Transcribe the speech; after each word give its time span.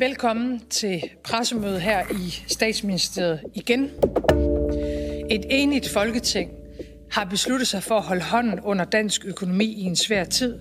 Velkommen 0.00 0.60
til 0.70 1.02
pressemødet 1.24 1.80
her 1.80 2.02
i 2.10 2.42
statsministeriet 2.46 3.40
igen. 3.54 3.90
Et 5.30 5.44
enigt 5.50 5.88
folketing 5.88 6.50
har 7.10 7.24
besluttet 7.24 7.68
sig 7.68 7.82
for 7.82 7.94
at 7.94 8.02
holde 8.02 8.22
hånden 8.22 8.60
under 8.60 8.84
dansk 8.84 9.24
økonomi 9.24 9.64
i 9.64 9.82
en 9.82 9.96
svær 9.96 10.24
tid, 10.24 10.58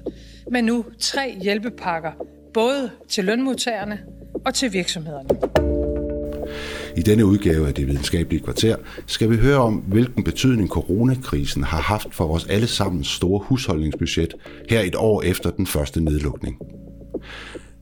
med 0.51 0.61
nu 0.61 0.85
tre 0.99 1.37
hjælpepakker, 1.41 2.11
både 2.53 2.91
til 3.09 3.25
lønmodtagerne 3.25 3.99
og 4.45 4.53
til 4.53 4.73
virksomhederne. 4.73 5.29
I 6.97 7.01
denne 7.01 7.25
udgave 7.25 7.67
af 7.67 7.73
det 7.73 7.87
videnskabelige 7.87 8.43
kvarter 8.43 8.75
skal 9.07 9.29
vi 9.29 9.37
høre 9.37 9.57
om, 9.57 9.73
hvilken 9.73 10.23
betydning 10.23 10.69
coronakrisen 10.69 11.63
har 11.63 11.81
haft 11.81 12.15
for 12.15 12.27
vores 12.27 12.45
allesammens 12.45 13.07
store 13.07 13.39
husholdningsbudget 13.39 14.33
her 14.69 14.81
et 14.81 14.95
år 14.95 15.21
efter 15.21 15.49
den 15.49 15.67
første 15.67 16.03
nedlukning. 16.03 16.57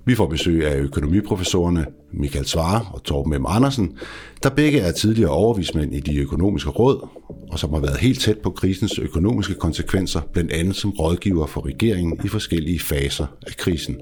Vi 0.07 0.15
får 0.15 0.27
besøg 0.27 0.67
af 0.67 0.77
økonomiprofessorerne 0.77 1.85
Michael 2.13 2.45
Svare 2.45 2.85
og 2.93 3.03
Torben 3.03 3.41
M. 3.41 3.45
Andersen, 3.47 3.97
der 4.43 4.49
begge 4.49 4.79
er 4.79 4.91
tidligere 4.91 5.31
overvismænd 5.31 5.95
i 5.95 5.99
de 5.99 6.17
økonomiske 6.17 6.69
råd, 6.69 7.07
og 7.51 7.59
som 7.59 7.73
har 7.73 7.79
været 7.79 7.97
helt 7.97 8.19
tæt 8.19 8.37
på 8.37 8.49
krisens 8.49 8.99
økonomiske 8.99 9.53
konsekvenser, 9.53 10.21
blandt 10.33 10.51
andet 10.51 10.75
som 10.75 10.91
rådgiver 10.91 11.45
for 11.45 11.65
regeringen 11.65 12.19
i 12.23 12.27
forskellige 12.27 12.79
faser 12.79 13.25
af 13.47 13.55
krisen. 13.57 13.97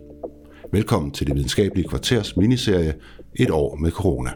Velkommen 0.71 1.11
til 1.11 1.27
det 1.27 1.35
videnskabelige 1.35 1.89
kvarters 1.89 2.37
miniserie 2.37 2.93
Et 3.35 3.49
år 3.49 3.75
med 3.75 3.91
corona. 3.91 4.29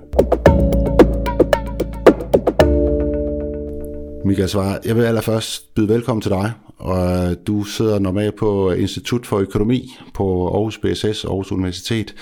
Michael 4.25 4.49
Svare, 4.49 4.79
jeg 4.85 4.95
vil 4.95 5.03
allerførst 5.03 5.73
byde 5.75 5.89
velkommen 5.89 6.21
til 6.21 6.31
dig, 6.31 6.51
og 6.77 7.29
øh, 7.29 7.35
du 7.47 7.63
sidder 7.63 7.99
normalt 7.99 8.35
på 8.35 8.71
Institut 8.71 9.25
for 9.25 9.37
Økonomi 9.37 9.97
på 10.13 10.47
Aarhus 10.47 10.77
BSS, 10.77 11.25
Aarhus 11.25 11.51
Universitet. 11.51 12.15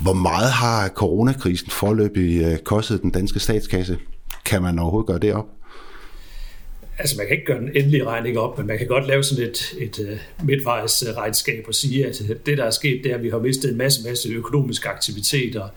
Hvor 0.00 0.12
meget 0.12 0.50
har 0.50 0.88
coronakrisen 0.88 1.70
forløbig 1.70 2.42
øh, 2.42 2.58
kostet 2.58 3.02
den 3.02 3.10
danske 3.10 3.40
statskasse? 3.40 3.98
Kan 4.44 4.62
man 4.62 4.78
overhovedet 4.78 5.06
gøre 5.06 5.18
det 5.18 5.34
op? 5.34 5.46
Altså 7.02 7.16
man 7.16 7.26
kan 7.26 7.36
ikke 7.36 7.46
gøre 7.46 7.60
den 7.60 7.70
endelige 7.74 8.04
regning 8.04 8.38
op, 8.38 8.58
men 8.58 8.66
man 8.66 8.78
kan 8.78 8.86
godt 8.86 9.06
lave 9.06 9.22
sådan 9.22 9.44
et, 9.44 9.74
et 9.78 10.00
øh, 10.00 10.12
uh, 10.12 10.46
midtvejsregnskab 10.46 11.58
øh, 11.58 11.64
og 11.68 11.74
sige, 11.74 12.06
at 12.06 12.22
øh, 12.30 12.36
det, 12.46 12.58
der 12.58 12.64
er 12.64 12.70
sket, 12.70 13.00
det 13.04 13.12
er, 13.12 13.16
at 13.16 13.22
vi 13.22 13.30
har 13.30 13.38
mistet 13.38 13.70
en 13.70 13.78
masse, 13.78 14.08
masse 14.08 14.28
økonomisk 14.28 14.86
aktivitet, 14.86 15.56
og 15.56 15.68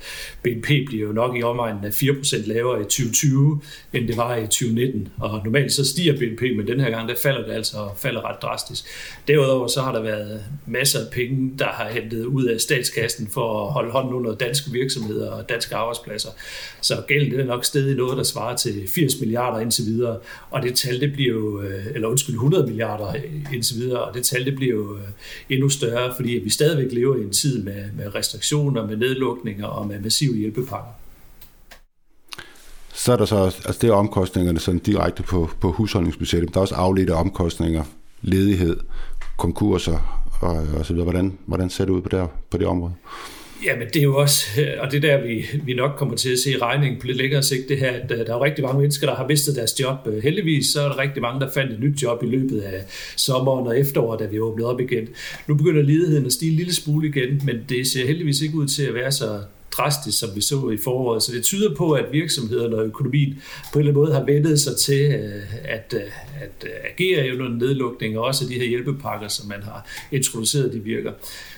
BNP 0.43 0.65
bliver 0.65 1.07
jo 1.07 1.11
nok 1.11 1.37
i 1.37 1.43
omegnen 1.43 1.85
af 1.85 1.89
4% 1.89 2.47
lavere 2.47 2.81
i 2.81 2.83
2020, 2.83 3.61
end 3.93 4.07
det 4.07 4.17
var 4.17 4.35
i 4.35 4.41
2019. 4.41 5.07
Og 5.19 5.41
normalt 5.43 5.71
så 5.71 5.85
stiger 5.85 6.13
BNP, 6.13 6.41
men 6.41 6.67
den 6.67 6.79
her 6.79 6.89
gang, 6.89 7.09
der 7.09 7.15
falder 7.15 7.45
det 7.45 7.53
altså 7.53 7.77
og 7.77 7.97
falder 7.97 8.29
ret 8.29 8.41
drastisk. 8.41 8.85
Derudover 9.27 9.67
så 9.67 9.81
har 9.81 9.91
der 9.91 10.01
været 10.01 10.43
masser 10.65 10.99
af 10.99 11.11
penge, 11.11 11.51
der 11.59 11.67
har 11.67 11.89
hentet 11.89 12.25
ud 12.25 12.45
af 12.45 12.61
statskassen 12.61 13.27
for 13.27 13.67
at 13.67 13.73
holde 13.73 13.91
hånden 13.91 14.13
under 14.13 14.35
danske 14.35 14.71
virksomheder 14.71 15.31
og 15.31 15.49
danske 15.49 15.75
arbejdspladser. 15.75 16.29
Så 16.81 17.03
gælden 17.07 17.31
det 17.31 17.39
er 17.39 17.45
nok 17.45 17.65
stedet 17.65 17.97
noget, 17.97 18.17
der 18.17 18.23
svarer 18.23 18.55
til 18.55 18.87
80 18.87 19.19
milliarder 19.19 19.59
indtil 19.59 19.85
videre, 19.85 20.17
og 20.51 20.61
det 20.61 20.75
tal 20.75 21.01
det 21.01 21.14
bliver 21.15 21.33
jo, 21.33 21.61
øh, 21.61 21.85
eller 21.95 22.07
undskyld, 22.07 22.35
100 22.35 22.67
milliarder 22.67 23.13
indtil 23.53 23.75
videre, 23.75 24.03
og 24.03 24.13
det 24.13 24.25
tal 24.25 24.45
det 24.45 24.55
bliver 24.55 24.75
jo 24.75 24.95
øh, 24.97 25.03
endnu 25.49 25.69
større, 25.69 26.13
fordi 26.15 26.29
vi 26.29 26.49
stadigvæk 26.49 26.93
lever 26.93 27.15
i 27.15 27.21
en 27.21 27.31
tid 27.31 27.63
med, 27.63 27.83
med 27.97 28.15
restriktioner, 28.15 28.87
med 28.87 28.97
nedlukninger 28.97 29.65
og 29.65 29.87
med 29.87 29.99
massive 29.99 30.35
hjælpepakker. 30.37 30.91
Så 32.93 33.11
er 33.13 33.17
der 33.17 33.25
så, 33.25 33.43
altså 33.43 33.77
det 33.81 33.89
er 33.89 33.93
omkostningerne 33.93 34.59
sådan 34.59 34.79
direkte 34.79 35.23
på, 35.23 35.49
på 35.61 35.71
husholdningsbudgettet, 35.71 36.53
der 36.53 36.59
er 36.59 36.61
også 36.61 36.75
afledte 36.75 37.11
omkostninger, 37.11 37.83
ledighed, 38.21 38.77
konkurser 39.37 40.25
og, 40.41 40.67
og 40.79 40.85
så 40.85 40.93
videre. 40.93 41.03
Hvordan, 41.03 41.37
hvordan 41.45 41.69
ser 41.69 41.85
det 41.85 41.91
ud 41.91 42.01
på 42.01 42.09
det, 42.09 42.27
på 42.49 42.57
det 42.57 42.67
område? 42.67 42.93
Jamen 43.63 43.87
det 43.87 43.95
er 43.95 44.03
jo 44.03 44.17
også, 44.17 44.45
øh, 44.61 44.67
og 44.79 44.91
det 44.91 45.05
er 45.05 45.17
der, 45.17 45.23
vi, 45.27 45.45
vi 45.63 45.73
nok 45.73 45.91
kommer 45.97 46.15
til 46.15 46.29
at 46.29 46.39
se 46.39 46.57
regningen 46.61 47.01
på 47.01 47.07
lidt 47.07 47.17
længere 47.17 47.43
sigt, 47.43 47.69
det 47.69 47.77
her, 47.77 47.91
at 47.91 48.09
der 48.09 48.35
er 48.35 48.41
rigtig 48.41 48.63
mange 48.63 48.79
mennesker, 48.79 49.07
der 49.07 49.15
har 49.15 49.27
mistet 49.27 49.55
deres 49.55 49.79
job. 49.79 49.97
Øh, 50.05 50.23
heldigvis 50.23 50.67
så 50.67 50.81
er 50.81 50.87
der 50.87 50.97
rigtig 50.97 51.21
mange, 51.21 51.39
der 51.39 51.51
fandt 51.51 51.73
et 51.73 51.79
nyt 51.79 52.03
job 52.03 52.23
i 52.23 52.25
løbet 52.25 52.61
af 52.61 52.83
sommeren 53.15 53.67
og 53.67 53.79
efteråret, 53.79 54.19
da 54.19 54.25
vi 54.25 54.39
åbnede 54.39 54.69
op 54.69 54.79
igen. 54.79 55.07
Nu 55.47 55.55
begynder 55.55 55.81
ledigheden 55.81 56.25
at 56.25 56.33
stige 56.33 56.51
en 56.51 56.57
lille 56.57 56.73
smule 56.73 57.07
igen, 57.07 57.41
men 57.45 57.55
det 57.69 57.87
ser 57.87 58.07
heldigvis 58.07 58.41
ikke 58.41 58.55
ud 58.55 58.67
til 58.67 58.83
at 58.83 58.93
være 58.93 59.11
så 59.11 59.39
drastisk, 59.77 60.19
som 60.19 60.29
vi 60.35 60.41
så 60.41 60.69
i 60.69 60.77
foråret. 60.77 61.23
Så 61.23 61.31
det 61.31 61.43
tyder 61.43 61.75
på, 61.75 61.91
at 61.91 62.05
virksomhederne 62.11 62.75
og 62.75 62.85
økonomien 62.85 63.41
på 63.73 63.79
en 63.79 63.87
eller 63.87 63.91
anden 63.91 64.03
måde 64.03 64.13
har 64.13 64.23
vendet 64.25 64.59
sig 64.59 64.77
til 64.77 65.11
øh, 65.11 65.41
at, 65.63 65.95
at 66.41 66.67
agere 66.91 67.33
under 67.33 67.49
nedlukning, 67.49 68.17
og 68.17 68.25
også 68.25 68.45
de 68.49 68.53
her 68.53 68.67
hjælpepakker, 68.67 69.27
som 69.27 69.49
man 69.49 69.63
har 69.63 69.87
introduceret, 70.11 70.73
de 70.73 70.79
virker. 70.79 71.11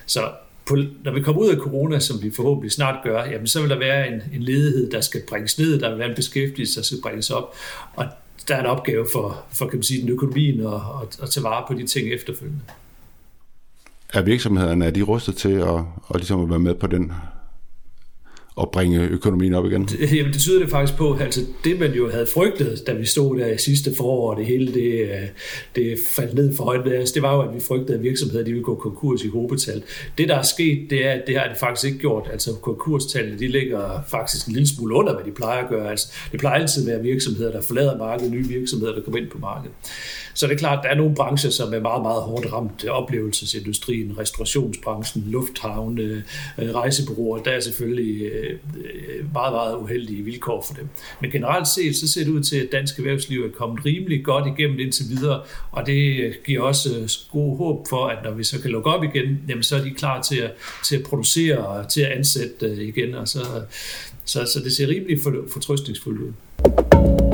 Så 0.05 0.21
på, 0.67 0.77
når 1.03 1.11
vi 1.11 1.21
kommer 1.21 1.41
ud 1.41 1.49
af 1.49 1.57
corona, 1.57 1.99
som 1.99 2.23
vi 2.23 2.31
forhåbentlig 2.31 2.71
snart 2.71 3.03
gør, 3.03 3.25
jamen 3.25 3.47
så 3.47 3.61
vil 3.61 3.69
der 3.69 3.79
være 3.79 4.07
en, 4.07 4.21
en 4.33 4.43
ledighed, 4.43 4.91
der 4.91 5.01
skal 5.01 5.21
bringes 5.29 5.59
ned, 5.59 5.79
der 5.79 5.89
vil 5.89 5.99
være 5.99 6.09
en 6.09 6.15
beskæftigelse, 6.15 6.75
der 6.75 6.85
skal 6.85 6.97
bringes 7.03 7.29
op, 7.29 7.55
og 7.95 8.05
der 8.47 8.55
er 8.55 8.59
en 8.59 8.65
opgave 8.65 9.07
for, 9.11 9.43
for 9.53 9.67
kan 9.67 9.77
man 9.77 9.83
sige, 9.83 10.01
den 10.01 10.09
økonomien 10.09 10.59
at, 10.59 10.73
at, 10.73 11.19
at 11.23 11.29
tage 11.29 11.43
vare 11.43 11.65
på 11.67 11.73
de 11.73 11.87
ting 11.87 12.13
efterfølgende. 12.13 12.61
Er 14.13 14.21
virksomhederne, 14.21 14.85
er 14.85 14.91
de 14.91 15.01
rustet 15.01 15.35
til 15.35 15.51
at, 15.51 15.75
at, 16.09 16.15
ligesom 16.15 16.43
at 16.43 16.49
være 16.49 16.59
med 16.59 16.75
på 16.75 16.87
den 16.87 17.11
at 18.61 18.71
bringe 18.71 18.99
økonomien 18.99 19.53
op 19.53 19.65
igen? 19.65 19.85
Det, 19.85 20.13
jamen, 20.15 20.33
det 20.33 20.41
tyder 20.41 20.59
det 20.59 20.69
faktisk 20.69 20.97
på. 20.97 21.17
Altså, 21.21 21.41
det 21.63 21.79
man 21.79 21.91
jo 21.91 22.09
havde 22.09 22.27
frygtet, 22.33 22.83
da 22.87 22.93
vi 22.93 23.05
stod 23.05 23.39
der 23.39 23.47
i 23.47 23.57
sidste 23.57 23.95
forår, 23.95 24.31
og 24.31 24.37
det 24.37 24.45
hele 24.45 24.73
det, 24.73 25.01
øh, 25.01 25.27
det 25.75 25.97
faldt 26.09 26.33
ned 26.33 26.55
for 26.55 26.63
højt, 26.63 27.01
os, 27.03 27.11
det 27.11 27.21
var 27.21 27.35
jo, 27.35 27.41
at 27.41 27.55
vi 27.55 27.59
frygtede, 27.59 27.97
at 27.97 28.03
virksomheder 28.03 28.43
de 28.43 28.51
ville 28.51 28.63
gå 28.63 28.75
konkurs 28.75 29.23
i 29.23 29.27
hovedbetal. 29.27 29.83
Det, 30.17 30.29
der 30.29 30.35
er 30.35 30.41
sket, 30.41 30.87
det 30.89 31.05
er, 31.05 31.11
at 31.11 31.23
det 31.27 31.37
har 31.37 31.47
det 31.47 31.57
faktisk 31.57 31.85
ikke 31.85 31.99
gjort. 31.99 32.29
Altså, 32.31 32.53
konkurstallene, 32.61 33.39
de 33.39 33.47
ligger 33.47 33.99
faktisk 34.11 34.47
en 34.47 34.53
lille 34.53 34.67
smule 34.67 34.95
under, 34.95 35.13
hvad 35.13 35.25
de 35.25 35.31
plejer 35.31 35.63
at 35.63 35.69
gøre. 35.69 35.89
Altså, 35.89 36.07
det 36.31 36.39
plejer 36.39 36.61
altid 36.61 36.89
at 36.89 36.93
være 36.93 37.03
virksomheder, 37.03 37.51
der 37.51 37.61
forlader 37.61 37.97
markedet, 37.97 38.31
nye 38.31 38.47
virksomheder, 38.47 38.93
der 38.93 39.01
kommer 39.01 39.19
ind 39.19 39.29
på 39.29 39.37
markedet. 39.37 39.75
Så 40.33 40.47
det 40.47 40.53
er 40.53 40.57
klart, 40.57 40.77
at 40.77 40.83
der 40.83 40.89
er 40.89 40.95
nogle 40.95 41.15
brancher, 41.15 41.49
som 41.49 41.73
er 41.73 41.79
meget, 41.79 42.01
meget 42.01 42.21
hårdt 42.21 42.53
ramt. 42.53 42.85
Oplevelsesindustrien, 42.85 44.17
restaurationsbranchen, 44.17 45.23
lufthavne, 45.27 46.23
øh, 46.57 46.75
rejsebureauer, 46.75 47.37
der 47.37 47.51
er 47.51 47.59
selvfølgelig 47.59 48.21
øh, 48.21 48.46
øh, 48.49 49.33
meget, 49.33 49.53
meget 49.53 49.75
uheldige 49.75 50.23
vilkår 50.23 50.65
for 50.67 50.73
dem. 50.73 50.89
Men 51.21 51.31
generelt 51.31 51.67
set, 51.67 51.95
så 51.95 52.07
ser 52.07 52.23
det 52.23 52.31
ud 52.31 52.43
til, 52.43 52.57
at 52.57 52.67
dansk 52.71 52.97
erhvervsliv 52.97 53.41
er 53.45 53.51
kommet 53.51 53.85
rimelig 53.85 54.25
godt 54.25 54.59
igennem 54.59 54.79
indtil 54.79 55.05
videre, 55.09 55.41
og 55.71 55.85
det 55.85 56.33
giver 56.45 56.61
også 56.61 56.89
øh, 56.99 57.09
god 57.31 57.57
håb 57.57 57.87
for, 57.89 58.07
at 58.07 58.17
når 58.23 58.31
vi 58.31 58.43
så 58.43 58.61
kan 58.61 58.71
lukke 58.71 58.89
op 58.89 59.03
igen, 59.03 59.39
jamen 59.49 59.63
så 59.63 59.75
er 59.75 59.83
de 59.83 59.91
klar 59.91 60.21
til 60.21 60.37
at, 60.37 60.51
til 60.85 60.95
at 60.95 61.03
producere 61.03 61.57
og 61.57 61.89
til 61.89 62.01
at 62.01 62.11
ansætte 62.11 62.65
øh, 62.65 62.77
igen, 62.77 63.15
og 63.15 63.27
så, 63.27 63.39
så, 64.25 64.45
så 64.53 64.59
det 64.63 64.73
ser 64.73 64.87
rimelig 64.87 65.19
fortrøstningsfuldt 65.53 66.21
ud. 66.21 67.26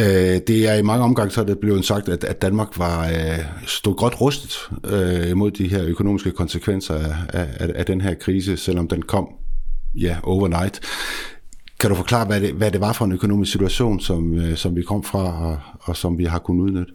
Øh, 0.00 0.40
det 0.46 0.68
er 0.68 0.74
i 0.74 0.82
mange 0.82 1.04
omgange 1.04 1.30
så 1.30 1.40
er 1.40 1.44
det 1.44 1.58
blevet 1.58 1.84
sagt, 1.84 2.08
at, 2.08 2.24
at 2.24 2.42
Danmark 2.42 2.78
var 2.78 3.08
øh, 3.08 3.38
stod 3.66 3.94
godt 3.94 4.20
rustet 4.20 4.56
øh, 4.84 5.36
mod 5.36 5.50
de 5.50 5.68
her 5.68 5.84
økonomiske 5.84 6.30
konsekvenser 6.30 6.94
af, 6.94 7.46
af, 7.60 7.70
af 7.74 7.86
den 7.86 8.00
her 8.00 8.14
krise, 8.14 8.56
selvom 8.56 8.88
den 8.88 9.02
kom 9.02 9.28
ja, 9.94 10.16
overnight. 10.22 10.80
Kan 11.80 11.90
du 11.90 11.96
forklare, 11.96 12.26
hvad 12.26 12.40
det, 12.40 12.52
hvad 12.52 12.70
det 12.70 12.80
var 12.80 12.92
for 12.92 13.04
en 13.04 13.12
økonomisk 13.12 13.52
situation, 13.52 14.00
som, 14.00 14.34
øh, 14.34 14.56
som 14.56 14.76
vi 14.76 14.82
kom 14.82 15.04
fra, 15.04 15.46
og, 15.46 15.58
og 15.80 15.96
som 15.96 16.18
vi 16.18 16.24
har 16.24 16.38
kunnet 16.38 16.62
udnytte? 16.62 16.92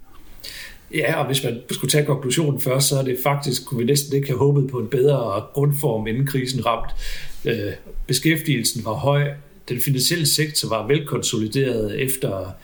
Ja, 0.94 1.20
og 1.20 1.26
hvis 1.26 1.44
man 1.44 1.60
skulle 1.72 1.92
tage 1.92 2.06
konklusionen 2.06 2.62
først, 2.62 2.88
så 2.88 3.00
er 3.00 3.04
det 3.04 3.18
faktisk, 3.24 3.66
kunne 3.66 3.78
vi 3.80 3.86
næsten 3.86 4.16
ikke 4.16 4.28
have 4.28 4.38
håbet 4.38 4.72
på 4.72 4.80
en 4.80 4.88
bedre 4.88 5.44
grundform, 5.54 6.08
inden 6.08 6.28
krisen 6.28 6.66
ramt. 6.66 6.92
Øh, 7.46 7.74
beskæftigelsen 8.08 8.86
var 8.86 8.94
høj, 8.94 9.28
den 9.70 9.82
finansielle 9.82 10.26
sektor 10.26 10.70
var 10.70 10.88
velkonsolideret 10.88 12.02
efter 12.02 12.56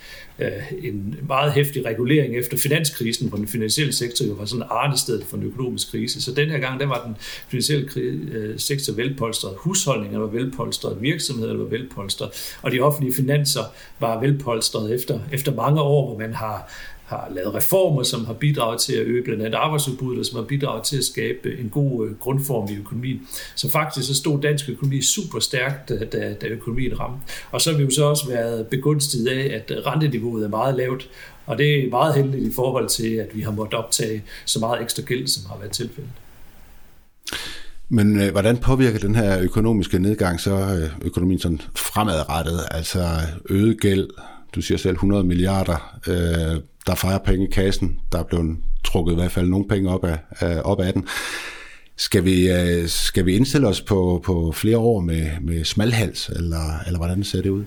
Øh, 0.41 0.73
en 0.83 1.15
meget 1.27 1.53
hæftig 1.53 1.85
regulering 1.85 2.37
efter 2.37 2.57
finanskrisen, 2.57 3.29
hvor 3.29 3.37
den 3.37 3.47
finansielle 3.47 3.93
sektor 3.93 4.25
jo 4.25 4.33
var 4.33 4.45
sådan 4.45 4.65
arnested 4.69 5.21
for 5.21 5.37
en 5.37 5.43
økonomisk 5.43 5.91
krise. 5.91 6.21
Så 6.21 6.31
den 6.31 6.49
her 6.49 6.57
gang, 6.57 6.79
der 6.79 6.85
var 6.85 7.03
den 7.05 7.15
finansielle 7.47 7.89
øh, 7.95 8.59
sektor 8.59 8.93
velpolstret, 8.93 9.53
husholdningerne 9.57 10.23
var 10.23 10.29
velpolstret, 10.29 11.01
virksomheder 11.01 11.57
var 11.57 11.63
velpolstret, 11.63 12.29
og 12.61 12.71
de 12.71 12.79
offentlige 12.79 13.15
finanser 13.15 13.61
var 13.99 14.19
velpolstret 14.19 14.93
efter, 14.93 15.19
efter 15.31 15.55
mange 15.55 15.81
år, 15.81 16.07
hvor 16.07 16.19
man 16.19 16.33
har 16.33 16.71
har 17.11 17.27
lavet 17.35 17.53
reformer, 17.53 18.03
som 18.03 18.25
har 18.25 18.33
bidraget 18.33 18.81
til 18.81 18.93
at 18.93 19.05
øge 19.05 19.23
blandt 19.23 19.43
andet 19.43 19.57
arbejdsudbuddet, 19.57 20.19
og 20.19 20.25
som 20.25 20.35
har 20.35 20.45
bidraget 20.45 20.83
til 20.83 20.97
at 20.97 21.03
skabe 21.03 21.59
en 21.59 21.69
god 21.69 22.07
øh, 22.07 22.15
grundform 22.15 22.69
i 22.71 22.75
økonomien. 22.75 23.27
Så 23.55 23.69
faktisk 23.69 24.07
så 24.07 24.15
stod 24.15 24.41
dansk 24.41 24.69
økonomi 24.69 25.01
super 25.01 25.39
stærkt, 25.39 25.89
da, 25.89 26.33
da 26.41 26.47
økonomien 26.47 26.99
ramte. 26.99 27.19
Og 27.51 27.61
så 27.61 27.71
har 27.71 27.77
vi 27.77 27.83
jo 27.83 27.89
så 27.89 28.03
også 28.03 28.27
været 28.27 28.67
begunstiget 28.67 29.27
af, 29.27 29.55
at 29.55 29.85
renteniveauet 29.85 30.43
er 30.43 30.49
meget 30.49 30.75
lavt, 30.75 31.09
og 31.45 31.57
det 31.57 31.85
er 31.85 31.89
meget 31.89 32.15
heldigt 32.15 32.47
i 32.47 32.53
forhold 32.55 32.89
til, 32.89 33.15
at 33.15 33.35
vi 33.35 33.41
har 33.41 33.51
måttet 33.51 33.79
optage 33.79 34.23
så 34.45 34.59
meget 34.59 34.81
ekstra 34.81 35.01
gæld, 35.01 35.27
som 35.27 35.49
har 35.49 35.57
været 35.57 35.71
tilfældet. 35.71 36.11
Men 37.89 38.21
øh, 38.21 38.31
hvordan 38.31 38.57
påvirker 38.57 38.99
den 38.99 39.15
her 39.15 39.39
økonomiske 39.41 39.99
nedgang 39.99 40.39
så 40.39 40.51
øh, 40.51 41.05
økonomien 41.05 41.39
sådan 41.39 41.61
fremadrettet? 41.75 42.59
Altså 42.71 43.07
øget 43.49 43.81
gæld, 43.81 44.07
du 44.55 44.61
siger 44.61 44.77
selv 44.77 44.93
100 44.93 45.23
milliarder, 45.23 45.99
øh, 46.07 46.61
der 46.87 46.95
fejrer 46.95 47.17
penge 47.17 47.47
i 47.47 47.51
kassen, 47.51 47.99
der 48.11 48.19
er 48.19 48.23
blevet 48.23 48.57
trukket 48.83 49.13
i 49.13 49.15
hvert 49.15 49.31
fald 49.31 49.47
nogle 49.47 49.67
penge 49.67 49.89
op 49.89 50.05
af, 50.05 50.61
op 50.63 50.79
af 50.79 50.93
den. 50.93 51.07
Skal 51.97 52.25
vi, 52.25 52.51
øh, 52.51 52.87
skal 52.87 53.25
vi 53.25 53.35
indstille 53.35 53.67
os 53.67 53.81
på, 53.81 54.21
på 54.25 54.51
flere 54.51 54.77
år 54.77 54.99
med, 54.99 55.27
med 55.41 55.63
smalhals, 55.63 56.29
eller, 56.29 56.79
eller 56.85 56.97
hvordan 56.97 57.23
ser 57.23 57.41
det 57.41 57.49
ud? 57.49 57.63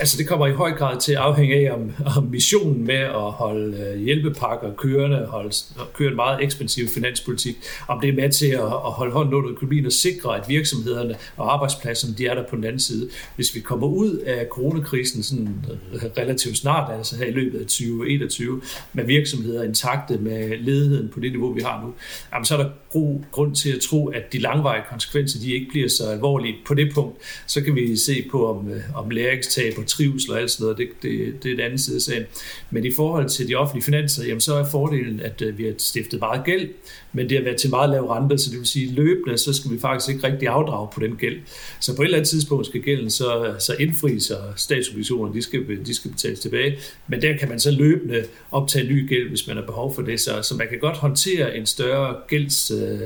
Altså 0.00 0.18
det 0.18 0.28
kommer 0.28 0.46
i 0.46 0.52
høj 0.52 0.72
grad 0.72 1.00
til 1.00 1.12
at 1.12 1.18
afhænge 1.18 1.54
af, 1.54 1.74
om, 1.74 1.92
om 2.16 2.24
missionen 2.24 2.86
med 2.86 2.94
at 2.94 3.32
holde 3.32 3.78
øh, 3.78 4.00
hjælpepakker 4.00 4.74
kørende, 4.74 5.26
holde, 5.26 5.54
køre 5.94 6.10
en 6.10 6.16
meget 6.16 6.44
ekspansiv 6.44 6.88
finanspolitik, 6.88 7.56
om 7.88 8.00
det 8.00 8.08
er 8.08 8.12
med 8.12 8.32
til 8.32 8.46
at, 8.46 8.60
at 8.60 8.92
holde 8.92 9.12
hånden 9.12 9.34
under 9.34 9.50
økonomien 9.50 9.86
og 9.86 9.92
sikre, 9.92 10.36
at 10.36 10.48
virksomhederne 10.48 11.14
og 11.36 11.52
arbejdspladserne 11.52 12.14
de 12.18 12.26
er 12.26 12.34
der 12.34 12.44
på 12.50 12.56
den 12.56 12.64
anden 12.64 12.80
side. 12.80 13.08
Hvis 13.36 13.54
vi 13.54 13.60
kommer 13.60 13.86
ud 13.86 14.16
af 14.16 14.46
coronakrisen 14.50 15.22
sådan 15.22 15.66
øh, 15.94 16.02
relativt 16.18 16.56
snart, 16.56 16.92
altså 16.96 17.16
her 17.16 17.26
i 17.26 17.30
løbet 17.30 17.58
af 17.58 17.64
2021, 17.64 18.62
med 18.92 19.04
virksomheder 19.04 19.62
intakte 19.62 20.18
med 20.18 20.58
ledigheden 20.58 21.08
på 21.08 21.20
det 21.20 21.32
niveau, 21.32 21.52
vi 21.52 21.60
har 21.60 21.82
nu, 21.84 21.94
jamen 22.32 22.44
så 22.44 22.56
er 22.56 22.62
der 22.62 22.70
god 22.90 23.20
grund 23.30 23.54
til 23.54 23.70
at 23.72 23.80
tro, 23.80 24.08
at 24.08 24.32
de 24.32 24.38
langvarige 24.38 24.84
konsekvenser 24.90 25.40
de 25.40 25.54
ikke 25.54 25.66
bliver 25.70 25.88
så 25.88 26.10
alvorlige 26.10 26.54
på 26.66 26.74
det 26.74 26.94
punkt. 26.94 27.16
Så 27.46 27.60
kan 27.60 27.74
vi 27.74 27.96
se 27.96 28.24
på, 28.30 28.50
om, 28.50 28.70
øh, 28.70 28.80
om 28.94 29.10
læringstab 29.10 29.72
og 29.78 29.87
trivsel 29.88 30.30
og 30.30 30.40
alt 30.40 30.50
sådan 30.50 30.64
noget, 30.64 30.78
det, 30.78 30.88
det, 31.02 31.42
det 31.42 31.50
er 31.50 31.54
et 31.54 31.60
andet 31.60 31.80
side 31.80 31.96
af 31.96 32.02
sagen. 32.02 32.24
Men 32.70 32.84
i 32.84 32.92
forhold 32.96 33.28
til 33.28 33.48
de 33.48 33.54
offentlige 33.54 33.84
finanser, 33.84 34.24
jamen 34.24 34.40
så 34.40 34.54
er 34.54 34.64
fordelen, 34.70 35.20
at 35.20 35.42
øh, 35.42 35.58
vi 35.58 35.64
har 35.64 35.72
stiftet 35.78 36.20
meget 36.20 36.44
gæld, 36.44 36.68
men 37.12 37.28
det 37.28 37.36
har 37.36 37.44
været 37.44 37.56
til 37.56 37.70
meget 37.70 37.90
lav 37.90 38.06
rente, 38.06 38.38
så 38.38 38.50
det 38.50 38.58
vil 38.58 38.66
sige 38.66 38.94
løbende, 38.94 39.38
så 39.38 39.52
skal 39.52 39.70
vi 39.70 39.78
faktisk 39.78 40.10
ikke 40.10 40.26
rigtig 40.26 40.48
afdrage 40.48 40.88
på 40.94 41.00
den 41.00 41.16
gæld. 41.16 41.38
Så 41.80 41.96
på 41.96 42.02
et 42.02 42.06
eller 42.06 42.18
andet 42.18 42.28
tidspunkt 42.28 42.66
skal 42.66 42.80
gælden 42.80 43.10
så, 43.10 43.54
så 43.58 43.74
indfries, 43.78 44.30
og 44.30 44.52
statsobligationer, 44.56 45.32
de 45.32 45.42
skal, 45.42 45.86
de 45.86 45.94
skal 45.94 46.10
betales 46.10 46.40
tilbage. 46.40 46.78
Men 47.08 47.22
der 47.22 47.36
kan 47.36 47.48
man 47.48 47.60
så 47.60 47.70
løbende 47.70 48.24
optage 48.50 48.88
ny 48.88 49.08
gæld, 49.08 49.28
hvis 49.28 49.46
man 49.46 49.56
har 49.56 49.64
behov 49.64 49.94
for 49.94 50.02
det. 50.02 50.20
Så, 50.20 50.42
så 50.42 50.54
man 50.54 50.68
kan 50.68 50.78
godt 50.78 50.96
håndtere 50.96 51.56
en 51.56 51.66
større 51.66 52.16
gælds 52.28 52.70
øh, 52.70 53.00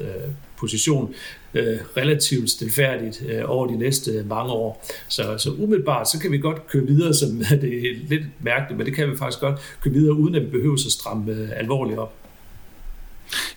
øh, 0.00 0.06
position 0.62 1.14
øh, 1.54 1.78
relativt 1.96 2.50
stilfærdigt 2.50 3.22
øh, 3.28 3.42
over 3.44 3.66
de 3.66 3.78
næste 3.78 4.24
mange 4.28 4.52
år. 4.52 4.86
Så, 5.08 5.22
så 5.38 5.50
umiddelbart, 5.50 6.10
så 6.10 6.18
kan 6.18 6.32
vi 6.32 6.38
godt 6.38 6.66
køre 6.66 6.86
videre, 6.86 7.14
som 7.14 7.28
det 7.62 7.74
er 7.74 8.08
lidt 8.08 8.24
mærkeligt, 8.40 8.78
men 8.78 8.86
det 8.86 8.94
kan 8.94 9.10
vi 9.10 9.16
faktisk 9.16 9.40
godt 9.40 9.60
køre 9.82 9.94
videre, 9.94 10.14
uden 10.14 10.34
at 10.34 10.42
vi 10.42 10.50
behøver 10.50 10.74
at 10.74 10.92
stramme 10.92 11.32
øh, 11.32 11.48
alvorligt 11.56 11.98
op. 11.98 12.14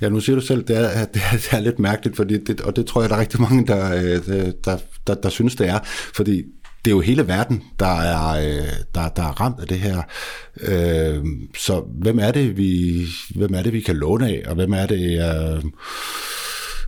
Ja, 0.01 0.09
nu 0.09 0.19
siger 0.19 0.35
du 0.35 0.41
selv, 0.41 0.63
det 0.63 0.77
er, 0.77 1.05
det 1.05 1.21
er, 1.31 1.37
det 1.37 1.47
er 1.51 1.59
lidt 1.59 1.79
mærkeligt, 1.79 2.15
fordi 2.15 2.37
det, 2.43 2.61
og 2.61 2.75
det 2.75 2.85
tror 2.85 3.01
jeg, 3.01 3.09
der 3.09 3.15
er 3.15 3.19
rigtig 3.19 3.41
mange, 3.41 3.67
der, 3.67 3.95
øh, 3.95 4.25
der, 4.35 4.51
der, 4.65 4.77
der, 5.07 5.13
der 5.13 5.29
synes, 5.29 5.55
det 5.55 5.69
er. 5.69 5.79
Fordi 6.15 6.43
det 6.85 6.91
er 6.91 6.95
jo 6.95 7.01
hele 7.01 7.27
verden, 7.27 7.63
der 7.79 7.99
er, 8.01 8.27
øh, 8.47 8.67
der, 8.95 9.09
der 9.09 9.23
er 9.23 9.41
ramt 9.41 9.59
af 9.59 9.67
det 9.67 9.79
her. 9.79 10.01
Så 11.57 11.83
hvem 12.01 12.19
er 12.19 12.31
det, 12.31 12.57
vi, 12.57 13.05
hvem 13.35 13.53
er 13.53 13.61
det, 13.61 13.73
vi 13.73 13.81
kan 13.81 13.95
låne 13.95 14.27
af, 14.27 14.43
og 14.47 14.55
hvem 14.55 14.73
er 14.73 14.85
det, 14.85 15.19
øh, 15.19 15.63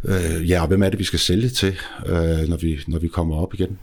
Øh, 0.05 0.49
ja, 0.49 0.61
og 0.61 0.67
hvem 0.67 0.83
er 0.83 0.89
det, 0.89 0.99
vi 0.99 1.03
skal 1.03 1.19
sælge 1.19 1.49
til, 1.49 1.75
øh, 2.05 2.49
når, 2.49 2.57
vi, 2.57 2.79
når 2.88 2.99
vi 2.99 3.07
kommer 3.07 3.35
op 3.35 3.53
igen? 3.53 3.77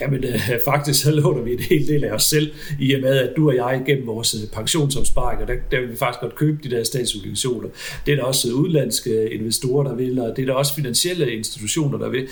Jamen 0.00 0.24
øh, 0.24 0.40
faktisk 0.64 1.02
så 1.02 1.10
låner 1.10 1.42
vi 1.42 1.52
en 1.52 1.58
hel 1.58 1.88
del 1.88 2.04
af 2.04 2.12
os 2.12 2.22
selv, 2.22 2.52
i 2.80 2.94
og 2.94 3.00
med 3.00 3.16
at 3.16 3.32
du 3.36 3.48
og 3.48 3.56
jeg 3.56 3.82
gennem 3.86 4.06
vores 4.06 4.34
øh, 4.34 4.40
pensionsopsparing, 4.50 5.42
og 5.42 5.48
der, 5.48 5.54
der 5.70 5.80
vil 5.80 5.90
vi 5.90 5.96
faktisk 5.96 6.20
godt 6.20 6.34
købe 6.34 6.58
de 6.64 6.70
der 6.70 6.84
statsobligationer. 6.84 7.68
Det 8.06 8.12
er 8.12 8.16
der 8.16 8.24
også 8.24 8.48
øh, 8.48 8.54
udlandske 8.54 9.30
investorer, 9.30 9.88
der 9.88 9.94
vil, 9.94 10.20
og 10.20 10.36
det 10.36 10.42
er 10.42 10.46
der 10.46 10.54
også 10.54 10.74
finansielle 10.74 11.32
institutioner, 11.32 11.98
der 11.98 12.08
vil. 12.08 12.28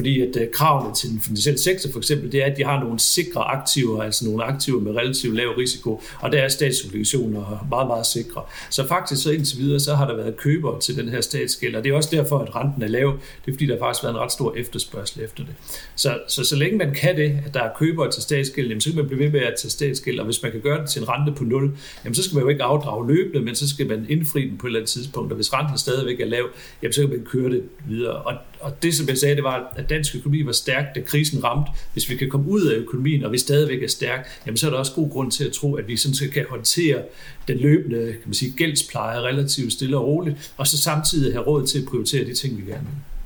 Fordi 0.00 0.20
at 0.20 0.36
uh, 0.36 0.42
kravene 0.52 0.94
til 0.94 1.10
den 1.10 1.20
finansielle 1.20 1.58
sektor 1.58 1.90
for 1.92 1.98
eksempel, 1.98 2.32
det 2.32 2.42
er, 2.42 2.46
at 2.46 2.56
de 2.56 2.64
har 2.64 2.80
nogle 2.80 3.00
sikre 3.00 3.40
aktiver, 3.40 4.02
altså 4.02 4.24
nogle 4.24 4.44
aktiver 4.44 4.80
med 4.80 4.92
relativt 4.92 5.36
lav 5.36 5.48
risiko, 5.48 6.02
og 6.20 6.32
der 6.32 6.38
er 6.38 6.48
statsobligationer 6.48 7.66
meget, 7.70 7.86
meget 7.86 8.06
sikre. 8.06 8.42
Så 8.70 8.88
faktisk 8.88 9.22
så 9.22 9.30
indtil 9.30 9.58
videre, 9.58 9.80
så 9.80 9.94
har 9.94 10.06
der 10.06 10.16
været 10.16 10.36
køber 10.36 10.78
til 10.78 10.96
den 10.96 11.08
her 11.08 11.20
statsgæld, 11.20 11.74
og 11.74 11.84
det 11.84 11.92
er 11.92 11.96
også 11.96 12.08
derfor, 12.12 12.38
at 12.38 12.56
renten 12.56 12.82
er 12.82 12.88
lav. 12.88 13.18
Det 13.44 13.50
er 13.50 13.54
fordi, 13.54 13.66
der 13.66 13.74
har 13.74 13.80
faktisk 13.80 14.04
været 14.04 14.14
en 14.14 14.20
ret 14.20 14.32
stor 14.32 14.54
efterspørgsel 14.56 15.24
efter 15.24 15.44
det. 15.44 15.54
Så, 15.96 16.18
så, 16.28 16.44
så 16.44 16.56
længe 16.56 16.78
man 16.78 16.94
kan 16.94 17.16
det, 17.16 17.38
at 17.46 17.54
der 17.54 17.60
er 17.60 17.70
købere 17.78 18.10
til 18.10 18.22
statsgæld, 18.22 18.66
jamen, 18.66 18.80
så 18.80 18.90
kan 18.90 18.96
man 18.96 19.06
blive 19.06 19.20
ved 19.20 19.30
med 19.30 19.40
at 19.40 19.54
tage 19.58 19.70
statsgæld, 19.70 20.18
og 20.18 20.24
hvis 20.24 20.42
man 20.42 20.52
kan 20.52 20.60
gøre 20.60 20.80
det 20.80 20.90
til 20.90 21.02
en 21.02 21.08
rente 21.08 21.32
på 21.32 21.44
0, 21.44 21.76
jamen, 22.04 22.14
så 22.14 22.22
skal 22.22 22.34
man 22.34 22.42
jo 22.42 22.48
ikke 22.48 22.62
afdrage 22.62 23.14
løbende, 23.14 23.40
men 23.40 23.54
så 23.54 23.68
skal 23.68 23.86
man 23.86 24.06
indfri 24.08 24.48
den 24.48 24.58
på 24.58 24.66
et 24.66 24.68
eller 24.68 24.80
andet 24.80 24.90
tidspunkt, 24.90 25.32
og 25.32 25.36
hvis 25.36 25.52
renten 25.52 25.78
stadigvæk 25.78 26.20
er 26.20 26.26
lav, 26.26 26.44
jamen, 26.82 26.92
så 26.92 27.00
kan 27.00 27.10
man 27.10 27.24
køre 27.24 27.50
det 27.50 27.62
videre. 27.88 28.16
Og, 28.16 28.34
og 28.60 28.82
det, 28.82 28.94
som 28.94 29.08
jeg 29.08 29.18
sagde, 29.18 29.36
det 29.36 29.44
var, 29.44 29.72
at 29.76 29.90
dansk 29.90 30.16
økonomi 30.16 30.46
var 30.46 30.52
stærk, 30.52 30.94
da 30.94 31.00
krisen 31.00 31.44
ramte. 31.44 31.70
Hvis 31.92 32.10
vi 32.10 32.16
kan 32.16 32.30
komme 32.30 32.50
ud 32.50 32.66
af 32.66 32.76
økonomien, 32.76 33.24
og 33.24 33.32
vi 33.32 33.38
stadigvæk 33.38 33.82
er 33.82 33.88
stærk, 33.88 34.28
jamen 34.46 34.56
så 34.56 34.66
er 34.66 34.70
der 34.70 34.78
også 34.78 34.94
god 34.94 35.10
grund 35.10 35.30
til 35.30 35.44
at 35.44 35.52
tro, 35.52 35.74
at 35.74 35.88
vi 35.88 35.96
sådan 35.96 36.14
set 36.14 36.30
kan 36.30 36.46
håndtere 36.48 37.02
den 37.48 37.58
løbende 37.58 38.06
kan 38.06 38.22
man 38.26 38.34
sige, 38.34 38.52
gældspleje 38.56 39.20
relativt 39.20 39.72
stille 39.72 39.96
og 39.98 40.06
roligt, 40.06 40.52
og 40.56 40.66
så 40.66 40.78
samtidig 40.78 41.32
have 41.32 41.46
råd 41.46 41.66
til 41.66 41.78
at 41.78 41.84
prioritere 41.84 42.24
de 42.24 42.34
ting, 42.34 42.56
vi 42.56 42.62
gerne 42.72 42.86
vil. 42.86 43.20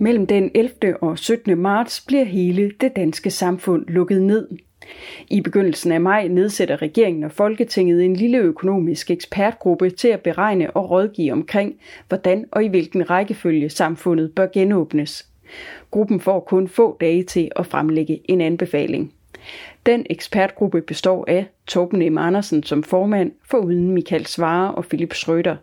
Mellem 0.00 0.26
den 0.26 0.50
11. 0.54 1.02
og 1.02 1.18
17. 1.18 1.58
marts 1.58 2.04
bliver 2.06 2.24
hele 2.24 2.72
det 2.80 2.92
danske 2.96 3.30
samfund 3.30 3.86
lukket 3.88 4.22
ned. 4.22 4.48
I 5.30 5.40
begyndelsen 5.40 5.92
af 5.92 6.00
maj 6.00 6.28
nedsætter 6.28 6.82
regeringen 6.82 7.24
og 7.24 7.32
Folketinget 7.32 8.04
en 8.04 8.16
lille 8.16 8.38
økonomisk 8.38 9.10
ekspertgruppe 9.10 9.90
til 9.90 10.08
at 10.08 10.20
beregne 10.20 10.70
og 10.70 10.90
rådgive 10.90 11.32
omkring, 11.32 11.74
hvordan 12.08 12.44
og 12.50 12.64
i 12.64 12.68
hvilken 12.68 13.10
rækkefølge 13.10 13.70
samfundet 13.70 14.34
bør 14.34 14.46
genåbnes. 14.52 15.26
Gruppen 15.90 16.20
får 16.20 16.40
kun 16.40 16.68
få 16.68 16.96
dage 17.00 17.22
til 17.22 17.50
at 17.56 17.66
fremlægge 17.66 18.20
en 18.24 18.40
anbefaling. 18.40 19.12
Den 19.86 20.06
ekspertgruppe 20.10 20.82
består 20.82 21.24
af 21.28 21.46
Torben 21.66 22.14
M. 22.14 22.18
Andersen 22.18 22.62
som 22.62 22.82
formand, 22.82 23.32
foruden 23.50 23.90
Michael 23.90 24.26
Svare 24.26 24.74
og 24.74 24.84
Philip 24.84 25.14
Schrøder. 25.14 25.56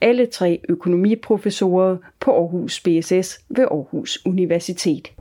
Alle 0.00 0.26
tre 0.26 0.60
økonomiprofessorer 0.68 1.96
på 2.20 2.30
Aarhus 2.30 2.80
BSS 2.80 3.40
ved 3.48 3.64
Aarhus 3.64 4.26
Universitet. 4.26 5.12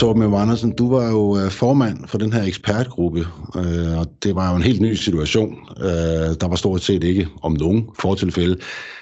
Torben 0.00 0.30
M. 0.30 0.34
Andersen, 0.34 0.72
du 0.72 0.90
var 0.90 1.10
jo 1.10 1.36
øh, 1.36 1.50
formand 1.50 2.06
for 2.06 2.18
den 2.18 2.32
her 2.32 2.42
ekspertgruppe, 2.42 3.20
øh, 3.56 3.98
og 4.00 4.06
det 4.22 4.34
var 4.34 4.50
jo 4.50 4.56
en 4.56 4.62
helt 4.62 4.80
ny 4.80 4.94
situation. 4.94 5.58
Øh, 5.80 6.30
der 6.40 6.48
var 6.48 6.56
stort 6.56 6.82
set 6.82 7.04
ikke 7.04 7.28
om 7.42 7.52
nogen 7.52 7.90
fortilfælde, 7.98 8.60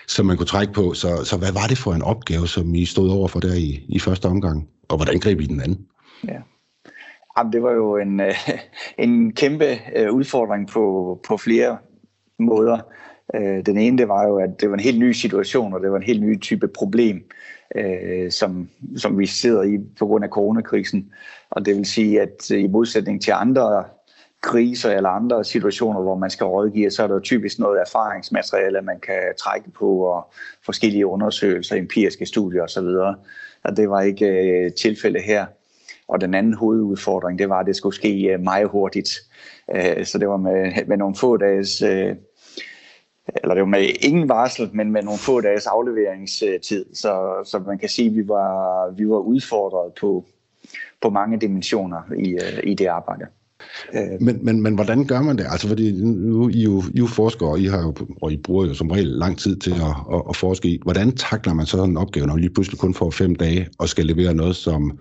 som 0.08 0.26
man 0.26 0.36
kunne 0.36 0.46
trække 0.46 0.72
på. 0.72 0.94
Så, 0.94 1.08
så 1.24 1.36
hvad 1.36 1.52
var 1.52 1.66
det 1.68 1.78
for 1.78 1.92
en 1.92 2.02
opgave, 2.02 2.48
som 2.48 2.74
I 2.74 2.84
stod 2.84 3.10
over 3.10 3.28
for 3.28 3.40
der 3.40 3.54
i, 3.54 3.84
i 3.88 3.98
første 3.98 4.26
omgang, 4.26 4.68
og 4.88 4.96
hvordan 4.96 5.20
greb 5.20 5.40
I 5.40 5.46
den 5.46 5.60
anden? 5.60 5.86
Ja. 6.28 6.38
Jamen, 7.38 7.52
det 7.52 7.62
var 7.62 7.72
jo 7.72 7.96
en, 7.96 8.20
en 9.04 9.32
kæmpe 9.32 9.78
udfordring 10.10 10.68
på, 10.68 11.18
på 11.28 11.36
flere 11.36 11.78
måder. 12.38 12.78
Den 13.66 13.78
ene, 13.78 13.98
det 13.98 14.08
var 14.08 14.26
jo, 14.26 14.36
at 14.36 14.50
det 14.60 14.70
var 14.70 14.74
en 14.74 14.82
helt 14.82 14.98
ny 14.98 15.12
situation, 15.12 15.74
og 15.74 15.80
det 15.80 15.90
var 15.90 15.96
en 15.96 16.02
helt 16.02 16.22
ny 16.22 16.40
type 16.40 16.68
problem 16.68 17.22
øh, 17.74 18.30
som, 18.30 18.68
som 18.96 19.18
vi 19.18 19.26
sidder 19.26 19.62
i 19.62 19.78
på 19.98 20.06
grund 20.06 20.24
af 20.24 20.30
coronakrisen. 20.30 21.12
Og 21.50 21.66
det 21.66 21.76
vil 21.76 21.86
sige, 21.86 22.20
at 22.20 22.50
øh, 22.52 22.60
i 22.60 22.66
modsætning 22.66 23.22
til 23.22 23.32
andre 23.36 23.84
kriser 24.40 24.90
eller 24.90 25.08
andre 25.08 25.44
situationer, 25.44 26.00
hvor 26.00 26.14
man 26.14 26.30
skal 26.30 26.46
rådgive, 26.46 26.90
så 26.90 27.02
er 27.02 27.06
der 27.06 27.20
typisk 27.20 27.58
noget 27.58 27.80
erfaringsmateriale, 27.80 28.82
man 28.82 29.00
kan 29.00 29.22
trække 29.44 29.70
på, 29.70 29.98
og 29.98 30.32
forskellige 30.64 31.06
undersøgelser, 31.06 31.76
empiriske 31.76 32.26
studier 32.26 32.62
osv. 32.62 32.86
Og 33.64 33.76
det 33.76 33.90
var 33.90 34.00
ikke 34.00 34.26
øh, 34.26 34.72
tilfældet 34.72 35.22
her. 35.22 35.46
Og 36.08 36.20
den 36.20 36.34
anden 36.34 36.54
hovedudfordring, 36.54 37.38
det 37.38 37.48
var, 37.48 37.58
at 37.58 37.66
det 37.66 37.76
skulle 37.76 37.94
ske 37.94 38.32
øh, 38.32 38.40
meget 38.40 38.68
hurtigt. 38.68 39.10
Øh, 39.74 40.04
så 40.04 40.18
det 40.18 40.28
var 40.28 40.36
med, 40.36 40.86
med 40.86 40.96
nogle 40.96 41.14
få 41.14 41.36
dages 41.36 41.82
øh, 41.82 42.16
eller 43.34 43.54
det 43.54 43.60
var 43.60 43.68
med 43.68 43.88
ingen 44.00 44.28
varsel, 44.28 44.70
men 44.72 44.92
med 44.92 45.02
nogle 45.02 45.18
få 45.18 45.40
dages 45.40 45.66
afleveringstid. 45.66 46.84
Så, 46.94 47.42
så 47.44 47.58
man 47.66 47.78
kan 47.78 47.88
sige, 47.88 48.08
at 48.08 48.16
vi 48.16 48.28
var, 48.28 48.90
vi 48.96 49.08
var 49.08 49.18
udfordret 49.18 49.92
på, 50.00 50.24
på 51.02 51.10
mange 51.10 51.40
dimensioner 51.40 52.12
i, 52.16 52.32
øh, 52.32 52.60
i 52.62 52.74
det 52.74 52.86
arbejde. 52.86 53.26
Øh. 53.94 54.20
Men, 54.20 54.44
men, 54.44 54.62
men 54.62 54.74
hvordan 54.74 55.06
gør 55.06 55.22
man 55.22 55.38
det? 55.38 55.46
Altså 55.50 55.68
fordi 55.68 56.02
nu 56.02 56.48
I 56.48 56.62
jo, 56.62 56.82
I 56.94 56.98
jo 56.98 57.06
forskere, 57.06 57.60
I 57.60 57.64
har 57.64 57.82
jo, 57.82 57.94
og 58.22 58.32
I 58.32 58.36
bruger 58.36 58.66
jo 58.66 58.74
som 58.74 58.90
regel 58.90 59.06
lang 59.06 59.38
tid 59.38 59.56
til 59.56 59.70
at, 59.70 60.14
at, 60.14 60.22
at 60.28 60.36
forske 60.36 60.68
i. 60.68 60.80
Hvordan 60.82 61.12
takler 61.12 61.54
man 61.54 61.66
så 61.66 61.84
en 61.84 61.96
opgave, 61.96 62.26
når 62.26 62.36
I 62.36 62.40
lige 62.40 62.54
pludselig 62.54 62.80
kun 62.80 62.94
får 62.94 63.10
fem 63.10 63.34
dage 63.34 63.68
og 63.78 63.88
skal 63.88 64.06
levere 64.06 64.34
noget, 64.34 64.56
som 64.56 64.98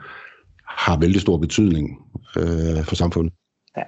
har 0.64 1.00
vældig 1.00 1.22
stor 1.22 1.38
betydning 1.38 1.98
øh, 2.38 2.84
for 2.84 2.96
samfundet? 2.96 3.34
Ja, 3.78 3.84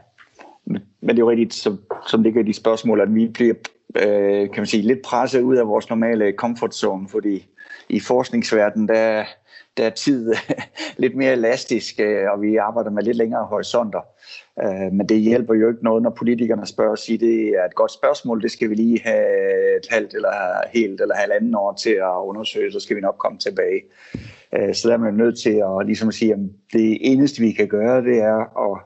men, 0.65 0.81
men 1.01 1.09
det 1.09 1.15
er 1.15 1.25
jo 1.25 1.29
rigtigt, 1.29 1.53
som, 1.53 1.79
som 2.07 2.23
ligger 2.23 2.41
i 2.41 2.47
de 2.47 2.53
spørgsmål, 2.53 3.01
at 3.01 3.15
vi 3.15 3.27
bliver 3.27 3.53
øh, 3.95 4.49
kan 4.49 4.57
man 4.57 4.65
sige, 4.65 4.83
lidt 4.83 5.01
presset 5.01 5.41
ud 5.41 5.55
af 5.55 5.67
vores 5.67 5.89
normale 5.89 6.33
comfort 6.37 6.75
zone, 6.75 7.09
fordi 7.09 7.47
i 7.89 7.99
forskningsverdenen, 7.99 8.87
der, 8.87 9.25
der 9.77 9.85
er 9.85 9.89
tid 9.89 10.33
lidt 10.97 11.15
mere 11.15 11.31
elastisk, 11.31 11.99
øh, 11.99 12.31
og 12.31 12.41
vi 12.41 12.55
arbejder 12.55 12.91
med 12.91 13.03
lidt 13.03 13.17
længere 13.17 13.45
horisonter. 13.45 14.01
Øh, 14.63 14.93
men 14.93 15.09
det 15.09 15.19
hjælper 15.19 15.53
jo 15.53 15.69
ikke 15.69 15.83
noget, 15.83 16.03
når 16.03 16.09
politikerne 16.09 16.65
spørger 16.65 16.91
og 16.91 16.97
siger, 16.97 17.17
det 17.17 17.49
er 17.49 17.65
et 17.65 17.75
godt 17.75 17.91
spørgsmål, 17.91 18.41
det 18.41 18.51
skal 18.51 18.69
vi 18.69 18.75
lige 18.75 19.01
have 19.03 19.77
et 19.77 19.87
halvt 19.89 20.13
eller 20.13 20.67
helt 20.73 21.01
eller 21.01 21.15
halvanden 21.15 21.55
år 21.55 21.73
til 21.73 21.89
at 21.89 22.21
undersøge, 22.23 22.71
så 22.71 22.79
skal 22.79 22.95
vi 22.95 23.01
nok 23.01 23.15
komme 23.17 23.37
tilbage. 23.37 23.81
Øh, 24.55 24.75
så 24.75 24.87
der 24.87 24.93
er 24.93 24.97
man 24.97 25.13
nødt 25.13 25.39
til 25.39 25.63
at, 25.79 25.85
ligesom 25.85 26.07
at 26.07 26.13
sige, 26.13 26.33
at 26.33 26.39
det 26.73 26.97
eneste, 27.01 27.41
vi 27.41 27.51
kan 27.51 27.67
gøre, 27.67 28.03
det 28.03 28.17
er 28.17 28.71
at 28.71 28.79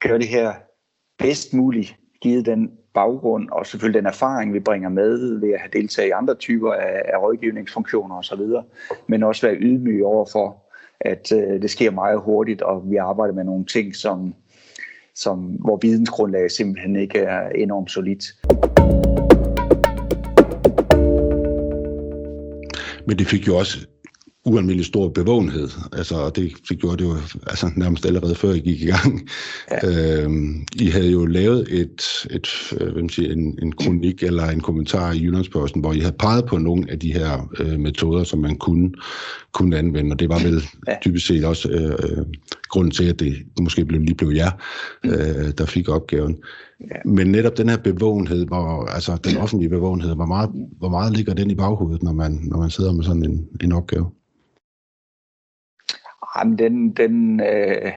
gøre 0.00 0.18
det 0.18 0.28
her 0.28 0.52
bedst 1.18 1.54
muligt, 1.54 1.96
givet 2.22 2.46
den 2.46 2.70
baggrund 3.00 3.48
og 3.52 3.66
selvfølgelig 3.66 3.98
den 3.98 4.06
erfaring, 4.06 4.54
vi 4.54 4.60
bringer 4.60 4.88
med 4.88 5.40
ved 5.40 5.52
at 5.52 5.60
have 5.60 5.70
deltaget 5.72 6.08
i 6.08 6.10
andre 6.10 6.34
typer 6.34 6.72
af, 6.72 7.02
af 7.14 7.18
rådgivningsfunktioner 7.22 8.16
osv., 8.16 8.40
men 9.06 9.22
også 9.22 9.46
være 9.46 9.56
ydmyge 9.56 10.06
over 10.06 10.26
for, 10.32 10.64
at 11.00 11.32
øh, 11.32 11.62
det 11.62 11.70
sker 11.70 11.90
meget 11.90 12.20
hurtigt, 12.20 12.62
og 12.62 12.90
vi 12.90 12.96
arbejder 12.96 13.34
med 13.34 13.44
nogle 13.44 13.64
ting, 13.64 13.96
som, 13.96 14.34
som, 15.14 15.38
hvor 15.38 15.78
vidensgrundlaget 15.82 16.52
simpelthen 16.52 16.96
ikke 16.96 17.18
er 17.18 17.48
enormt 17.48 17.90
solidt. 17.90 18.24
Men 23.06 23.18
det 23.18 23.26
fik 23.26 23.46
jo 23.48 23.56
også 23.56 23.86
ualmindelig 24.48 24.86
stor 24.86 25.08
bevågenhed. 25.08 25.68
Altså, 25.92 26.30
det, 26.30 26.52
det 26.68 26.78
gjorde 26.78 26.96
det 26.96 27.04
jo 27.04 27.14
altså, 27.46 27.70
nærmest 27.76 28.06
allerede 28.06 28.34
før 28.34 28.52
I 28.52 28.58
gik 28.58 28.82
i 28.82 28.86
gang. 28.86 29.28
Ja. 29.84 30.22
Øhm, 30.22 30.66
I 30.80 30.86
havde 30.86 31.10
jo 31.10 31.26
lavet 31.26 31.66
et, 31.70 32.02
et 32.30 32.48
øh, 32.80 32.92
hvad 32.92 33.02
man 33.02 33.08
siger, 33.08 33.32
en, 33.32 33.58
en 33.62 33.72
kronik 33.72 34.22
eller 34.22 34.46
en 34.46 34.60
kommentar 34.60 35.12
i 35.12 35.22
Jyllandsposten, 35.22 35.80
hvor 35.80 35.92
I 35.92 36.00
havde 36.00 36.16
peget 36.18 36.44
på 36.44 36.58
nogle 36.58 36.90
af 36.90 36.98
de 36.98 37.12
her 37.12 37.48
øh, 37.60 37.80
metoder, 37.80 38.24
som 38.24 38.38
man 38.38 38.56
kunne, 38.56 38.90
kunne 39.52 39.78
anvende, 39.78 40.12
og 40.12 40.18
det 40.18 40.28
var 40.28 40.38
vel 40.38 40.62
ja. 40.88 40.94
typisk 41.02 41.26
set 41.26 41.44
også 41.44 41.68
øh, 41.70 42.26
grunden 42.68 42.90
til, 42.90 43.04
at 43.04 43.20
det 43.20 43.34
måske 43.60 43.84
blev, 43.84 44.00
lige 44.00 44.14
blev 44.14 44.30
jer, 44.30 44.50
mm. 45.04 45.10
øh, 45.10 45.52
der 45.58 45.66
fik 45.66 45.88
opgaven. 45.88 46.36
Ja. 46.80 47.10
Men 47.10 47.26
netop 47.26 47.58
den 47.58 47.68
her 47.68 47.76
bevågenhed, 47.76 48.46
hvor, 48.46 48.84
altså 48.86 49.16
den 49.24 49.36
offentlige 49.36 49.70
bevågenhed, 49.70 50.14
hvor 50.14 50.26
meget, 50.26 50.50
hvor 50.78 50.88
meget 50.88 51.16
ligger 51.16 51.34
den 51.34 51.50
i 51.50 51.54
baghovedet, 51.54 52.02
når 52.02 52.12
man, 52.12 52.40
når 52.42 52.58
man 52.58 52.70
sidder 52.70 52.92
med 52.92 53.04
sådan 53.04 53.24
en, 53.24 53.46
en 53.60 53.72
opgave? 53.72 54.06
Jamen, 56.36 56.58
den, 56.58 56.90
den, 56.90 57.40
øh, 57.40 57.92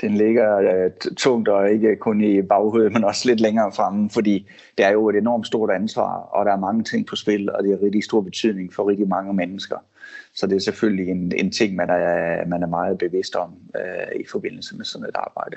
den 0.00 0.14
ligger 0.14 0.56
øh, 0.58 0.90
tungt 1.16 1.48
og 1.48 1.70
ikke 1.70 1.96
kun 1.96 2.20
i 2.20 2.42
baghovedet, 2.42 2.92
men 2.92 3.04
også 3.04 3.28
lidt 3.28 3.40
længere 3.40 3.72
fremme, 3.72 4.10
fordi 4.10 4.48
det 4.78 4.86
er 4.86 4.90
jo 4.90 5.08
et 5.08 5.16
enormt 5.16 5.46
stort 5.46 5.70
ansvar, 5.70 6.12
og 6.12 6.46
der 6.46 6.52
er 6.52 6.56
mange 6.56 6.84
ting 6.84 7.06
på 7.06 7.16
spil, 7.16 7.52
og 7.52 7.64
det 7.64 7.72
er 7.72 7.82
rigtig 7.82 8.04
stor 8.04 8.20
betydning 8.20 8.74
for 8.74 8.88
rigtig 8.88 9.08
mange 9.08 9.34
mennesker. 9.34 9.76
Så 10.34 10.46
det 10.46 10.56
er 10.56 10.60
selvfølgelig 10.60 11.08
en, 11.08 11.32
en 11.36 11.50
ting, 11.50 11.74
man 11.74 11.90
er, 11.90 12.46
man 12.46 12.62
er 12.62 12.66
meget 12.66 12.98
bevidst 12.98 13.36
om 13.36 13.54
øh, 13.76 14.20
i 14.20 14.24
forbindelse 14.30 14.76
med 14.76 14.84
sådan 14.84 15.08
et 15.08 15.14
arbejde. 15.14 15.56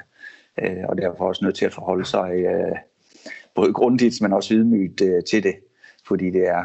Øh, 0.59 0.83
og 0.89 0.97
derfor 0.97 1.27
også 1.27 1.45
nødt 1.45 1.55
til 1.55 1.65
at 1.65 1.73
forholde 1.73 2.05
sig 2.05 2.31
øh, 2.31 2.77
både 3.55 3.73
grundigt, 3.73 4.21
men 4.21 4.33
også 4.33 4.53
ydmygt 4.53 5.01
øh, 5.01 5.23
til 5.23 5.43
det, 5.43 5.55
fordi 6.07 6.29
det 6.29 6.47
er, 6.47 6.63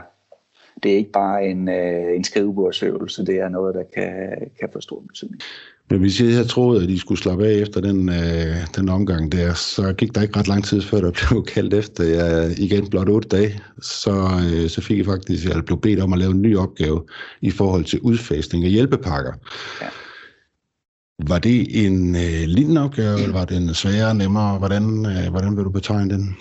det 0.82 0.92
er 0.92 0.96
ikke 0.96 1.12
bare 1.12 1.46
en, 1.46 1.68
øh, 1.68 2.16
en 2.16 2.24
skrivebordsøvelse, 2.24 3.26
det 3.26 3.36
er 3.36 3.48
noget, 3.48 3.74
der 3.74 3.82
kan, 3.94 4.12
kan 4.60 4.68
få 4.72 4.80
stor 4.80 5.00
betydning. 5.08 5.42
Men 5.90 6.00
hvis 6.00 6.20
jeg 6.20 6.32
havde 6.32 6.48
troet, 6.48 6.82
at 6.82 6.90
I 6.90 6.98
skulle 6.98 7.20
slappe 7.20 7.46
af 7.46 7.52
efter 7.52 7.80
den, 7.80 8.08
øh, 8.08 8.56
den 8.76 8.88
omgang 8.88 9.32
der, 9.32 9.54
så 9.54 9.92
gik 9.92 10.14
der 10.14 10.22
ikke 10.22 10.38
ret 10.38 10.48
lang 10.48 10.64
tid 10.64 10.82
før, 10.82 11.00
der 11.00 11.10
blev 11.10 11.44
kaldt 11.54 11.74
efter 11.74 12.04
jer 12.04 12.54
igen 12.58 12.90
blot 12.90 13.08
otte 13.08 13.28
dage. 13.28 13.60
Så, 13.82 14.10
øh, 14.54 14.68
så 14.68 14.80
fik 14.80 14.98
I 14.98 15.04
faktisk, 15.04 15.46
eller 15.46 15.62
blev 15.62 15.80
bedt 15.80 16.00
om 16.00 16.12
at 16.12 16.18
lave 16.18 16.30
en 16.30 16.42
ny 16.42 16.56
opgave 16.56 17.02
i 17.40 17.50
forhold 17.50 17.84
til 17.84 18.00
udfasning 18.00 18.64
af 18.64 18.70
hjælpepakker. 18.70 19.32
Ja. 19.82 19.86
Var 21.28 21.38
det 21.38 21.86
en 21.86 22.16
øh, 22.16 22.44
lignende 22.46 22.84
opgave, 22.84 23.20
eller 23.20 23.32
var 23.32 23.44
det 23.44 23.56
en 23.56 23.74
sværere, 23.74 24.14
nemmere? 24.14 24.58
Hvordan, 24.58 25.06
øh, 25.06 25.30
hvordan 25.30 25.56
vil 25.56 25.64
du 25.64 25.70
betegne 25.70 26.10
den? 26.14 26.36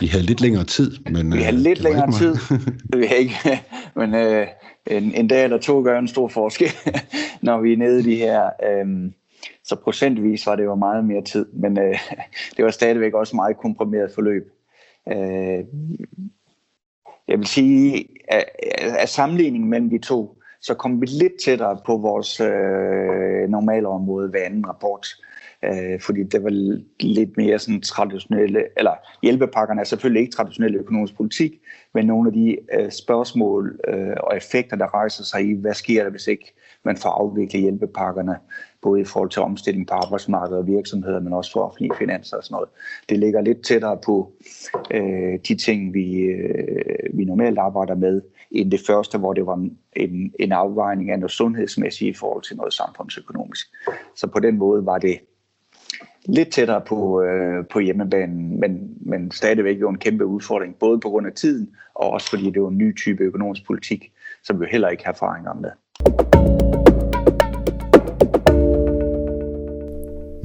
Vi 0.00 0.06
havde 0.06 0.24
lidt 0.24 0.40
længere 0.40 0.64
tid, 0.64 0.90
men... 1.10 1.32
Vi 1.32 1.42
havde 1.42 1.56
øh, 1.56 1.62
lidt 1.62 1.80
længere 1.80 2.12
tid, 2.12 2.34
vi 2.98 3.06
har 3.06 3.14
ikke, 3.14 3.34
men 4.00 4.14
øh, 4.14 4.46
en, 4.86 5.14
en 5.14 5.28
dag 5.28 5.44
eller 5.44 5.58
to 5.58 5.82
gør 5.82 5.98
en 5.98 6.08
stor 6.08 6.28
forskel, 6.28 6.68
når 7.42 7.60
vi 7.60 7.72
er 7.72 7.76
nede 7.76 8.00
i 8.00 8.02
de 8.02 8.16
her... 8.16 8.50
Øh, 8.64 9.10
så 9.64 9.76
procentvis 9.76 10.46
var 10.46 10.56
det 10.56 10.64
jo 10.64 10.74
meget 10.74 11.04
mere 11.04 11.22
tid, 11.22 11.46
men 11.52 11.78
øh, 11.78 11.98
det 12.56 12.64
var 12.64 12.70
stadigvæk 12.70 13.14
også 13.14 13.36
meget 13.36 13.56
komprimeret 13.56 14.10
forløb. 14.14 14.42
Øh, 15.08 15.64
jeg 17.28 17.38
vil 17.38 17.46
sige, 17.46 18.06
at, 18.28 18.44
at 18.98 19.08
sammenligningen 19.08 19.70
mellem 19.70 19.90
de 19.90 19.98
to, 19.98 20.37
så 20.60 20.74
kom 20.74 21.00
vi 21.00 21.06
lidt 21.06 21.32
tættere 21.44 21.80
på 21.86 21.96
vores 21.96 22.40
øh, 22.40 23.48
normale 23.48 23.88
område 23.88 24.32
ved 24.32 24.40
anden 24.40 24.68
rapport 24.68 25.06
øh, 25.64 26.00
fordi 26.00 26.22
det 26.22 26.42
var 26.44 26.50
lidt 27.00 27.36
mere 27.36 27.58
sådan 27.58 27.80
traditionelle, 27.80 28.64
eller 28.76 28.92
hjælpepakkerne 29.22 29.80
er 29.80 29.84
selvfølgelig 29.84 30.20
ikke 30.20 30.32
traditionel 30.32 30.74
økonomisk 30.74 31.16
politik, 31.16 31.52
men 31.94 32.06
nogle 32.06 32.28
af 32.28 32.32
de 32.32 32.56
øh, 32.72 32.90
spørgsmål 32.90 33.80
øh, 33.88 34.16
og 34.20 34.36
effekter, 34.36 34.76
der 34.76 34.94
rejser 34.94 35.24
sig 35.24 35.50
i, 35.50 35.52
hvad 35.52 35.74
sker 35.74 36.02
der, 36.02 36.10
hvis 36.10 36.26
ikke 36.26 36.54
man 36.84 36.96
får 36.96 37.08
afviklet 37.08 37.62
hjælpepakkerne, 37.62 38.36
både 38.82 39.00
i 39.00 39.04
forhold 39.04 39.30
til 39.30 39.42
omstilling 39.42 39.86
på 39.86 39.94
arbejdsmarkedet 39.94 40.58
og 40.58 40.66
virksomheder, 40.66 41.20
men 41.20 41.32
også 41.32 41.52
for 41.52 41.60
offentlige 41.60 41.92
finanser 41.98 42.36
og 42.36 42.44
sådan 42.44 42.54
noget. 42.54 42.68
Det 43.08 43.18
ligger 43.18 43.40
lidt 43.40 43.64
tættere 43.64 43.98
på 44.04 44.32
øh, 44.90 45.38
de 45.48 45.54
ting, 45.54 45.94
vi, 45.94 46.14
øh, 46.14 47.18
vi 47.18 47.24
normalt 47.24 47.58
arbejder 47.58 47.94
med, 47.94 48.20
end 48.50 48.70
det 48.70 48.80
første, 48.86 49.18
hvor 49.18 49.32
det 49.32 49.46
var 49.46 49.68
en, 49.96 50.32
en 50.38 50.52
afvejning 50.52 51.10
af 51.10 51.18
noget 51.18 51.30
sundhedsmæssigt 51.30 52.16
i 52.16 52.18
forhold 52.18 52.42
til 52.42 52.56
noget 52.56 52.72
samfundsøkonomisk. 52.72 53.66
Så 54.14 54.26
på 54.26 54.40
den 54.40 54.58
måde 54.58 54.86
var 54.86 54.98
det 54.98 55.18
lidt 56.26 56.52
tættere 56.52 56.80
på, 56.80 57.22
øh, 57.22 57.66
på 57.66 57.78
hjemmebanen, 57.78 58.60
men, 58.60 58.96
men 59.00 59.30
stadigvæk 59.30 59.80
jo 59.80 59.88
en 59.88 59.98
kæmpe 59.98 60.26
udfordring, 60.26 60.74
både 60.74 61.00
på 61.00 61.08
grund 61.08 61.26
af 61.26 61.32
tiden, 61.32 61.76
og 61.94 62.10
også 62.10 62.30
fordi 62.30 62.50
det 62.50 62.62
var 62.62 62.68
en 62.68 62.78
ny 62.78 62.96
type 62.96 63.24
økonomisk 63.24 63.66
politik, 63.66 64.12
som 64.42 64.60
vi 64.60 64.66
heller 64.70 64.88
ikke 64.88 65.04
har 65.04 65.12
erfaringer 65.12 65.54
med. 65.54 66.67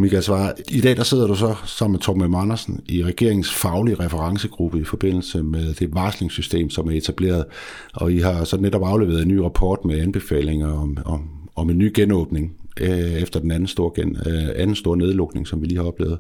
Michael 0.04 0.24
Svare, 0.24 0.54
i 0.68 0.82
dag 0.82 0.98
der 0.98 1.04
sidder 1.04 1.28
du 1.28 1.36
så 1.36 1.56
sammen 1.66 1.92
med 1.92 2.00
Torben 2.00 2.36
Andersen 2.36 2.82
i 2.86 3.04
regeringens 3.04 3.54
faglige 3.54 3.96
referencegruppe 4.00 4.80
i 4.80 4.84
forbindelse 4.84 5.44
med 5.44 5.74
det 5.74 5.96
varslingssystem, 5.96 6.70
som 6.70 6.88
er 6.88 6.92
etableret, 6.92 7.46
og 7.94 8.14
I 8.14 8.20
har 8.20 8.44
så 8.44 8.58
netop 8.58 8.84
afleveret 8.84 9.22
en 9.22 9.28
ny 9.28 9.38
rapport 9.38 9.86
med 9.86 10.02
anbefalinger 10.02 10.74
om, 10.74 10.98
om, 11.06 11.30
om 11.56 11.70
en 11.70 11.78
ny 11.78 11.92
genåbning 11.96 12.56
øh, 12.82 13.14
efter 13.14 13.40
den 13.40 13.52
anden 13.52 13.68
store, 13.68 13.92
gen, 13.96 14.18
øh, 14.26 14.50
anden 14.56 14.76
store 14.76 14.98
nedlukning, 14.98 15.48
som 15.48 15.62
vi 15.62 15.68
lige 15.68 15.78
har 15.78 15.88
oplevet. 15.88 16.20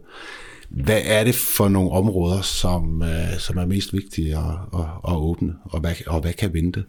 Hvad 0.69 1.01
er 1.05 1.23
det 1.23 1.35
for 1.35 1.67
nogle 1.67 1.91
områder, 1.91 2.41
som, 2.41 3.01
øh, 3.01 3.39
som 3.39 3.57
er 3.57 3.65
mest 3.65 3.93
vigtige 3.93 4.37
at, 4.37 4.79
at, 4.79 4.85
at 5.07 5.15
åbne, 5.15 5.53
og 5.63 5.79
hvad, 5.79 5.93
og 6.07 6.21
hvad 6.21 6.33
kan 6.33 6.53
vente? 6.53 6.83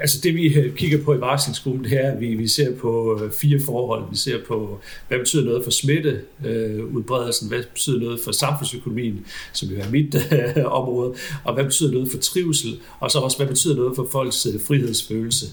Altså 0.00 0.20
det 0.22 0.34
vi 0.34 0.54
øh, 0.54 0.76
kigger 0.76 1.04
på 1.04 1.14
i 1.14 1.20
varslingsgruppen, 1.20 1.84
det 1.84 2.04
er, 2.04 2.12
at 2.12 2.20
vi, 2.20 2.34
vi 2.34 2.48
ser 2.48 2.76
på 2.76 3.20
øh, 3.22 3.32
fire 3.32 3.60
forhold. 3.64 4.10
Vi 4.10 4.16
ser 4.16 4.38
på, 4.48 4.80
hvad 5.08 5.18
betyder 5.18 5.44
noget 5.44 5.64
for 5.64 5.70
smitteudbredelsen, 5.70 7.46
øh, 7.46 7.48
hvad 7.48 7.64
betyder 7.72 8.00
noget 8.00 8.20
for 8.24 8.32
samfundsøkonomien, 8.32 9.26
som 9.52 9.68
jo 9.68 9.80
er 9.80 9.90
mit 9.90 10.14
øh, 10.14 10.64
område, 10.66 11.14
og 11.44 11.54
hvad 11.54 11.64
betyder 11.64 11.92
noget 11.92 12.10
for 12.10 12.18
trivsel, 12.18 12.80
og 13.00 13.10
så 13.10 13.18
også, 13.18 13.36
hvad 13.36 13.46
betyder 13.46 13.76
noget 13.76 13.96
for 13.96 14.08
folks 14.12 14.46
øh, 14.46 14.60
frihedsfølelse? 14.66 15.46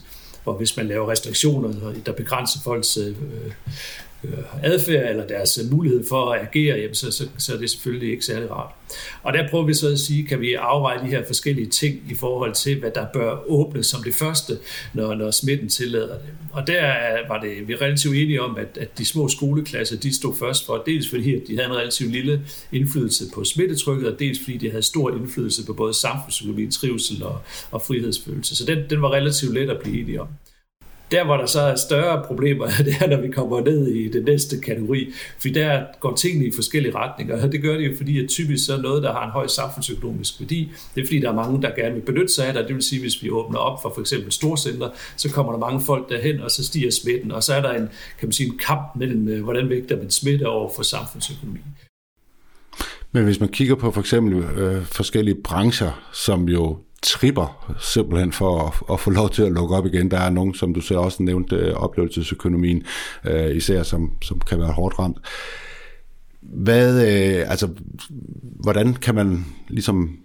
Og 0.45 0.53
hvis 0.53 0.77
man 0.77 0.87
laver 0.87 1.11
restriktioner, 1.11 1.93
der 2.05 2.11
begrænser 2.11 2.59
folks 2.63 2.97
øh, 2.97 3.15
Øh, 4.23 4.63
adfærd 4.63 5.09
eller 5.09 5.27
deres 5.27 5.59
øh, 5.63 5.71
mulighed 5.71 6.03
for 6.09 6.31
at 6.31 6.41
agere, 6.41 6.77
jamen 6.77 6.95
så, 6.95 7.11
så, 7.11 7.27
så 7.37 7.53
er 7.53 7.57
det 7.57 7.69
selvfølgelig 7.69 8.11
ikke 8.11 8.25
særlig 8.25 8.51
rart. 8.51 8.71
Og 9.23 9.33
der 9.33 9.49
prøver 9.49 9.65
vi 9.65 9.73
så 9.73 9.91
at 9.91 9.99
sige, 9.99 10.27
kan 10.27 10.41
vi 10.41 10.53
afveje 10.53 11.03
de 11.03 11.07
her 11.07 11.23
forskellige 11.27 11.67
ting 11.67 12.01
i 12.09 12.15
forhold 12.15 12.53
til, 12.53 12.79
hvad 12.79 12.91
der 12.91 13.05
bør 13.13 13.49
åbnes 13.51 13.85
som 13.85 14.03
det 14.03 14.15
første, 14.15 14.57
når, 14.93 15.15
når 15.15 15.31
smitten 15.31 15.69
tillader 15.69 16.17
det. 16.17 16.29
Og 16.51 16.67
der 16.67 16.93
var 17.27 17.41
det, 17.41 17.67
vi 17.67 17.73
er 17.73 17.81
relativt 17.81 18.15
enige 18.15 18.41
om, 18.41 18.57
at, 18.57 18.77
at 18.77 18.97
de 18.97 19.05
små 19.05 19.27
skoleklasser, 19.27 19.97
de 19.97 20.15
stod 20.15 20.35
først 20.39 20.65
for, 20.65 20.83
dels 20.85 21.09
fordi 21.09 21.35
at 21.35 21.41
de 21.47 21.55
havde 21.55 21.69
en 21.69 21.75
relativt 21.75 22.11
lille 22.11 22.41
indflydelse 22.71 23.25
på 23.33 23.43
smittetrykket, 23.43 24.13
og 24.13 24.19
dels 24.19 24.39
fordi 24.43 24.57
de 24.57 24.69
havde 24.69 24.83
stor 24.83 25.11
indflydelse 25.11 25.65
på 25.65 25.73
både 25.73 25.93
samfundsøkonomi, 25.93 26.71
trivsel 26.71 27.23
og, 27.23 27.41
og 27.71 27.81
frihedsfølelse. 27.81 28.55
Så 28.55 28.65
den, 28.65 28.89
den 28.89 29.01
var 29.01 29.13
relativt 29.13 29.53
let 29.53 29.69
at 29.69 29.79
blive 29.79 30.01
enige 30.01 30.21
om. 30.21 30.27
Der, 31.11 31.25
hvor 31.25 31.37
der 31.37 31.45
så 31.45 31.61
er 31.61 31.75
større 31.75 32.23
problemer, 32.25 32.67
det 32.85 32.95
er, 33.01 33.07
når 33.07 33.21
vi 33.21 33.31
kommer 33.31 33.61
ned 33.61 33.87
i 33.87 34.11
den 34.11 34.23
næste 34.23 34.59
kategori, 34.59 35.13
for 35.39 35.47
der 35.47 35.83
går 35.99 36.15
tingene 36.15 36.45
i 36.45 36.51
forskellige 36.55 36.95
retninger, 36.95 37.43
og 37.43 37.51
det 37.51 37.61
gør 37.61 37.77
det 37.77 37.87
jo, 37.87 37.93
fordi 37.97 38.23
at 38.23 38.29
typisk 38.29 38.65
så 38.65 38.73
er 38.73 38.81
noget, 38.81 39.03
der 39.03 39.13
har 39.13 39.25
en 39.25 39.31
høj 39.31 39.47
samfundsøkonomisk 39.47 40.39
værdi. 40.39 40.71
Det 40.95 41.01
er 41.01 41.05
fordi, 41.05 41.19
der 41.19 41.29
er 41.29 41.33
mange, 41.35 41.61
der 41.61 41.75
gerne 41.75 41.93
vil 41.93 42.01
benytte 42.01 42.33
sig 42.33 42.47
af 42.47 42.53
det, 42.53 42.67
det 42.67 42.75
vil 42.75 42.83
sige, 42.83 43.01
hvis 43.01 43.23
vi 43.23 43.29
åbner 43.29 43.59
op 43.59 43.81
for 43.81 43.91
for 43.93 44.01
eksempel 44.01 44.31
storcenter, 44.31 44.89
så 45.17 45.31
kommer 45.31 45.51
der 45.51 45.59
mange 45.59 45.81
folk 45.85 46.09
derhen, 46.09 46.41
og 46.41 46.51
så 46.51 46.65
stiger 46.65 46.91
smitten, 46.91 47.31
og 47.31 47.43
så 47.43 47.53
er 47.53 47.61
der 47.61 47.71
en, 47.71 47.89
kan 48.19 48.27
man 48.27 48.31
sige, 48.31 48.47
en 48.47 48.57
kamp 48.57 48.95
mellem, 48.95 49.27
øh, 49.27 49.43
hvordan 49.43 49.69
vægter 49.69 49.97
man 49.97 50.09
smitte 50.09 50.47
over 50.47 50.69
for 50.75 50.83
samfundsøkonomien. 50.83 51.65
Men 53.11 53.23
hvis 53.23 53.39
man 53.39 53.49
kigger 53.49 53.75
på 53.75 53.91
for 53.91 54.01
eksempel 54.01 54.43
øh, 54.43 54.85
forskellige 54.85 55.35
brancher, 55.43 56.09
som 56.13 56.49
jo 56.49 56.77
tripper 57.07 57.75
simpelthen 57.79 58.31
for 58.31 58.59
at, 58.67 58.93
at 58.93 58.99
få 58.99 59.09
lov 59.09 59.29
til 59.29 59.43
at 59.43 59.51
lukke 59.51 59.75
op 59.75 59.85
igen. 59.85 60.11
Der 60.11 60.19
er 60.19 60.29
nogen, 60.29 60.53
som 60.53 60.73
du 60.73 60.81
selv 60.81 60.99
også 60.99 61.23
nævnte, 61.23 61.55
øh, 61.55 61.73
oplevelsesøkonomien, 61.73 62.83
øh, 63.25 63.55
især 63.55 63.83
som, 63.83 64.11
som 64.21 64.39
kan 64.39 64.59
være 64.59 64.71
hårdt 64.71 64.99
ramt. 64.99 65.17
Hvad, 66.41 67.07
øh, 67.07 67.51
altså, 67.51 67.69
hvordan 68.39 68.93
kan 68.93 69.15
man 69.15 69.45
ligesom 69.67 70.17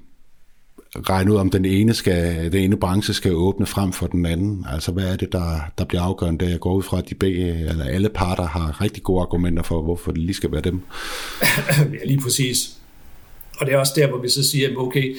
regne 0.96 1.32
ud, 1.32 1.36
om 1.36 1.50
den 1.50 1.64
ene, 1.64 1.94
skal, 1.94 2.52
den 2.52 2.62
ene 2.62 2.76
branche 2.76 3.14
skal 3.14 3.34
åbne 3.34 3.66
frem 3.66 3.92
for 3.92 4.06
den 4.06 4.26
anden. 4.26 4.66
Altså, 4.72 4.92
hvad 4.92 5.12
er 5.12 5.16
det, 5.16 5.32
der, 5.32 5.60
der 5.78 5.84
bliver 5.84 6.02
afgørende, 6.02 6.50
jeg 6.50 6.60
går 6.60 6.74
ud 6.74 6.82
fra, 6.82 6.98
at 6.98 7.10
de 7.10 7.14
begge, 7.14 7.44
øh, 7.44 7.60
eller 7.60 7.84
alle 7.84 8.08
parter 8.08 8.46
har 8.46 8.80
rigtig 8.80 9.02
gode 9.02 9.20
argumenter 9.20 9.62
for, 9.62 9.82
hvorfor 9.82 10.12
det 10.12 10.20
lige 10.20 10.34
skal 10.34 10.52
være 10.52 10.60
dem? 10.60 10.80
ja, 11.78 12.04
lige 12.04 12.20
præcis. 12.20 12.76
Og 13.62 13.66
det 13.66 13.74
er 13.74 13.78
også 13.78 13.92
der, 13.96 14.08
hvor 14.08 14.18
vi 14.18 14.28
så 14.28 14.50
siger, 14.50 14.76
okay, 14.76 15.16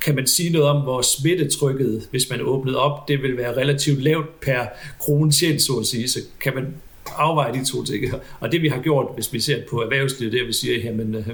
kan 0.00 0.14
man 0.14 0.26
sige 0.26 0.50
noget 0.50 0.68
om, 0.68 0.82
hvor 0.82 1.02
smittetrykket, 1.02 2.08
hvis 2.10 2.30
man 2.30 2.40
åbnede 2.42 2.78
op, 2.78 3.08
det 3.08 3.22
vil 3.22 3.36
være 3.36 3.56
relativt 3.56 4.02
lavt 4.02 4.40
per 4.40 4.66
krone 4.98 5.30
tjent, 5.30 5.62
så 5.62 5.72
at 5.72 5.86
sige. 5.86 6.08
Så 6.08 6.20
kan 6.40 6.54
man 6.54 6.74
afveje 7.16 7.52
de 7.52 7.64
to 7.64 7.84
ting. 7.84 8.04
Og 8.40 8.52
det 8.52 8.62
vi 8.62 8.68
har 8.68 8.82
gjort, 8.82 9.06
hvis 9.14 9.32
vi 9.32 9.40
ser 9.40 9.62
på 9.70 9.82
erhvervslivet, 9.82 10.32
det 10.32 10.40
er, 10.40 10.46
vi 10.46 10.52
siger, 10.52 10.78
jamen, 10.84 11.14
øh, 11.14 11.28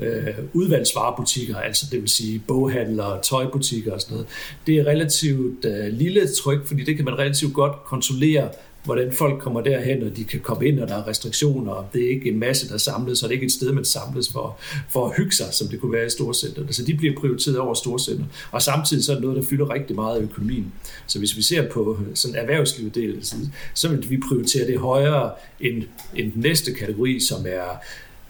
øh, 0.00 0.34
udvalgsvarebutikker, 0.52 1.56
altså 1.56 1.86
det 1.90 2.00
vil 2.00 2.08
sige 2.08 2.42
boghandlere, 2.48 3.22
tøjbutikker 3.22 3.92
og 3.92 4.00
sådan 4.00 4.14
noget, 4.14 4.28
det 4.66 4.76
er 4.76 4.86
relativt 4.86 5.64
øh, 5.64 5.92
lille 5.92 6.28
tryk, 6.28 6.66
fordi 6.66 6.84
det 6.84 6.96
kan 6.96 7.04
man 7.04 7.18
relativt 7.18 7.54
godt 7.54 7.84
kontrollere 7.84 8.48
hvordan 8.84 9.12
folk 9.12 9.42
kommer 9.42 9.60
derhen, 9.60 10.02
og 10.02 10.16
de 10.16 10.24
kan 10.24 10.40
komme 10.40 10.68
ind, 10.68 10.80
og 10.80 10.88
der 10.88 10.94
er 10.94 11.08
restriktioner, 11.08 11.72
og 11.72 11.86
det 11.92 12.04
er 12.04 12.10
ikke 12.10 12.30
en 12.30 12.38
masse, 12.38 12.68
der 12.68 12.78
samles, 12.78 13.18
så 13.18 13.26
det 13.26 13.30
er 13.30 13.34
ikke 13.34 13.46
et 13.46 13.52
sted, 13.52 13.72
man 13.72 13.84
samles 13.84 14.32
for, 14.32 14.58
for 14.88 15.06
at 15.06 15.16
hygge 15.16 15.32
sig, 15.32 15.46
som 15.52 15.68
det 15.68 15.80
kunne 15.80 15.92
være 15.92 16.06
i 16.06 16.10
storcenteret. 16.10 16.74
Så 16.74 16.84
de 16.84 16.94
bliver 16.94 17.14
prioriteret 17.20 17.58
over 17.58 17.74
storcenter. 17.74 18.24
Og 18.50 18.62
samtidig 18.62 19.04
så 19.04 19.12
er 19.12 19.16
det 19.16 19.22
noget, 19.22 19.36
der 19.36 19.42
fylder 19.42 19.74
rigtig 19.74 19.96
meget 19.96 20.20
i 20.20 20.22
økonomien. 20.22 20.72
Så 21.06 21.18
hvis 21.18 21.36
vi 21.36 21.42
ser 21.42 21.68
på 21.68 21.98
sådan 22.14 22.36
erhvervslivet 22.36 22.94
del, 22.94 23.26
så 23.74 23.88
vil 23.88 24.10
vi 24.10 24.20
prioritere 24.28 24.66
det 24.66 24.78
højere 24.78 25.30
end, 25.60 25.82
end 26.16 26.32
den 26.32 26.42
næste 26.42 26.72
kategori, 26.72 27.20
som 27.20 27.46
er 27.46 27.80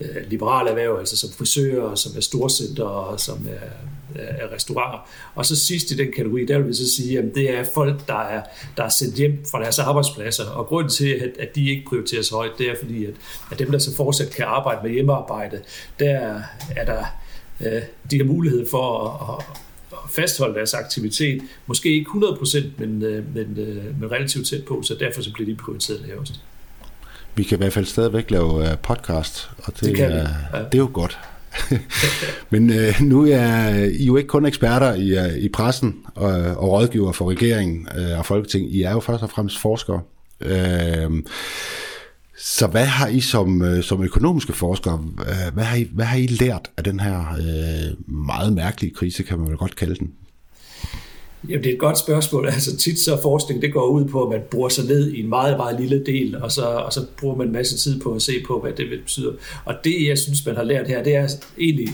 øh, 0.01 0.29
liberale 0.29 0.69
erhverv, 0.69 0.99
altså 0.99 1.17
som 1.17 1.29
frisører, 1.29 1.95
som 1.95 2.11
er 2.17 2.21
storcenter 2.21 2.83
og 2.83 3.19
som 3.19 3.47
er, 3.49 3.67
er 4.15 4.53
restauranter. 4.55 5.09
Og 5.35 5.45
så 5.45 5.55
sidst 5.55 5.91
i 5.91 5.97
den 5.97 6.11
kategori, 6.15 6.45
der 6.45 6.57
vil 6.57 6.67
vi 6.67 6.73
så 6.73 6.95
sige, 6.95 7.19
at 7.19 7.25
det 7.35 7.57
er 7.57 7.63
folk, 7.73 8.07
der 8.07 8.19
er, 8.19 8.41
der 8.77 8.83
er 8.83 8.89
sendt 8.89 9.15
hjem 9.15 9.45
fra 9.51 9.61
deres 9.61 9.79
arbejdspladser. 9.79 10.45
Og 10.45 10.65
grunden 10.65 10.89
til, 10.89 11.09
at, 11.09 11.29
at 11.39 11.55
de 11.55 11.69
ikke 11.69 11.83
prioriteres 11.89 12.29
højt, 12.29 12.51
det 12.57 12.69
er 12.69 12.75
fordi, 12.81 13.05
at, 13.05 13.13
at 13.51 13.59
dem, 13.59 13.71
der 13.71 13.79
så 13.79 13.95
fortsat 13.95 14.29
kan 14.29 14.45
arbejde 14.45 14.79
med 14.83 14.91
hjemmearbejde, 14.91 15.61
der 15.99 16.41
er 16.75 16.85
der, 16.85 17.03
øh, 17.61 17.81
de 18.11 18.17
har 18.17 18.25
mulighed 18.25 18.69
for 18.69 19.09
at, 19.09 19.45
at 19.91 20.09
fastholde 20.09 20.55
deres 20.55 20.73
aktivitet. 20.73 21.41
Måske 21.65 21.89
ikke 21.89 22.09
100%, 22.09 22.63
men, 22.77 23.03
øh, 23.03 23.35
men, 23.35 23.57
øh, 23.57 24.01
men 24.01 24.11
relativt 24.11 24.47
tæt 24.47 24.65
på, 24.65 24.81
så 24.83 24.95
derfor 24.99 25.21
så 25.21 25.33
bliver 25.33 25.49
de 25.49 25.55
prioriteret 25.55 26.01
lavest. 26.07 26.41
Vi 27.35 27.43
kan 27.43 27.57
i 27.57 27.59
hvert 27.59 27.73
fald 27.73 27.85
stadigvæk 27.85 28.31
lave 28.31 28.77
podcast, 28.83 29.49
og 29.57 29.73
det, 29.73 29.81
det, 29.81 29.95
kan 29.95 30.11
er, 30.11 30.27
ja. 30.53 30.59
det 30.63 30.73
er 30.73 30.77
jo 30.77 30.89
godt. 30.93 31.19
Men 32.51 32.69
øh, 32.69 33.01
nu 33.01 33.25
er 33.25 33.73
I 33.99 34.05
jo 34.05 34.17
ikke 34.17 34.27
kun 34.27 34.45
eksperter 34.45 34.93
i, 34.93 35.17
øh, 35.17 35.37
i 35.37 35.49
pressen 35.49 35.95
og, 36.15 36.31
og 36.31 36.69
rådgiver 36.69 37.11
for 37.11 37.29
regeringen 37.31 37.87
øh, 37.97 38.19
og 38.19 38.25
Folketing. 38.25 38.75
I 38.75 38.81
er 38.81 38.91
jo 38.91 38.99
først 38.99 39.23
og 39.23 39.29
fremmest 39.29 39.59
forskere. 39.59 40.01
Øh, 40.41 41.23
så 42.37 42.67
hvad 42.67 42.85
har 42.85 43.07
I 43.07 43.19
som, 43.19 43.61
øh, 43.61 43.83
som 43.83 44.03
økonomiske 44.03 44.53
forskere, 44.53 44.97
hvad 45.53 45.63
har 45.63 45.77
I, 45.77 45.87
hvad 45.91 46.05
har 46.05 46.17
I 46.17 46.27
lært 46.27 46.71
af 46.77 46.83
den 46.83 46.99
her 46.99 47.19
øh, 47.19 48.15
meget 48.15 48.53
mærkelige 48.53 48.93
krise, 48.93 49.23
kan 49.23 49.39
man 49.39 49.47
vel 49.47 49.57
godt 49.57 49.75
kalde 49.75 49.95
den? 49.95 50.11
Jamen, 51.49 51.63
det 51.63 51.69
er 51.69 51.73
et 51.73 51.79
godt 51.79 51.97
spørgsmål. 51.97 52.45
Altså 52.53 52.77
tit 52.77 52.99
så 52.99 53.21
forskning, 53.21 53.61
det 53.61 53.73
går 53.73 53.85
ud 53.85 54.05
på, 54.05 54.23
at 54.23 54.29
man 54.29 54.41
bruger 54.51 54.69
sig 54.69 54.85
ned 54.85 55.11
i 55.11 55.19
en 55.19 55.29
meget, 55.29 55.57
meget 55.57 55.79
lille 55.79 56.03
del, 56.05 56.41
og 56.41 56.51
så, 56.51 56.65
og 56.65 56.93
så 56.93 57.05
bruger 57.19 57.35
man 57.35 57.47
en 57.47 57.53
masse 57.53 57.77
tid 57.77 57.99
på 57.99 58.13
at 58.13 58.21
se 58.21 58.33
på, 58.47 58.59
hvad 58.59 58.71
det 58.71 58.89
betyder. 58.89 59.31
Og 59.65 59.75
det, 59.83 60.07
jeg 60.07 60.17
synes, 60.17 60.45
man 60.45 60.55
har 60.55 60.63
lært 60.63 60.87
her, 60.87 61.03
det 61.03 61.15
er 61.15 61.27
egentlig 61.59 61.89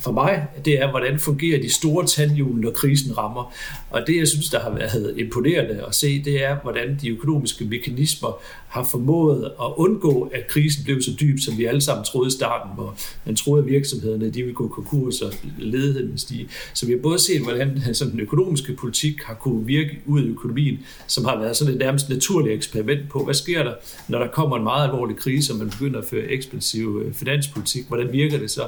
for 0.00 0.12
mig, 0.12 0.46
det 0.64 0.82
er, 0.82 0.90
hvordan 0.90 1.18
fungerer 1.18 1.62
de 1.62 1.72
store 1.72 2.06
tandhjul, 2.06 2.60
når 2.60 2.70
krisen 2.70 3.18
rammer. 3.18 3.52
Og 3.90 4.06
det, 4.06 4.16
jeg 4.16 4.28
synes, 4.28 4.50
der 4.50 4.60
har 4.60 4.70
været 4.70 5.14
imponerende 5.16 5.84
at 5.88 5.94
se, 5.94 6.22
det 6.24 6.44
er, 6.44 6.56
hvordan 6.62 6.98
de 7.02 7.08
økonomiske 7.08 7.64
mekanismer 7.64 8.40
har 8.68 8.84
formået 8.84 9.44
at 9.44 9.72
undgå, 9.76 10.30
at 10.34 10.46
krisen 10.48 10.84
blev 10.84 11.02
så 11.02 11.10
dyb, 11.20 11.38
som 11.38 11.58
vi 11.58 11.64
alle 11.64 11.80
sammen 11.80 12.04
troede 12.04 12.28
i 12.28 12.30
starten, 12.30 12.74
hvor 12.74 12.96
man 13.26 13.36
troede, 13.36 13.62
at 13.62 13.70
virksomhederne 13.70 14.30
de 14.30 14.42
ville 14.42 14.54
gå 14.54 14.68
konkurs 14.68 15.20
og 15.20 15.32
ledigheden 15.58 16.18
stige. 16.18 16.48
Så 16.74 16.86
vi 16.86 16.92
har 16.92 16.98
både 16.98 17.18
set, 17.18 17.42
hvordan 17.42 17.82
øh, 17.88 17.94
sådan 17.94 18.12
den 18.12 18.20
økonomiske 18.20 18.72
politik 18.72 19.22
har 19.22 19.34
kunne 19.34 19.66
virke 19.66 19.98
ud 20.06 20.22
i 20.22 20.28
økonomien, 20.28 20.78
som 21.06 21.24
har 21.24 21.38
været 21.38 21.56
sådan 21.56 21.74
et 21.74 21.78
nærmest 21.78 22.08
naturligt 22.08 22.54
eksperiment 22.54 23.08
på, 23.08 23.24
hvad 23.24 23.34
sker 23.34 23.62
der, 23.62 23.74
når 24.08 24.18
der 24.18 24.26
kommer 24.26 24.56
en 24.56 24.62
meget 24.62 24.88
alvorlig 24.88 25.16
krise, 25.16 25.52
og 25.52 25.58
man 25.58 25.70
begynder 25.70 26.00
at 26.00 26.06
føre 26.06 26.24
ekspansiv 26.24 27.02
øh, 27.04 27.14
finanspolitik, 27.14 27.88
hvordan 27.88 28.12
virker 28.12 28.38
det 28.38 28.50
så? 28.50 28.62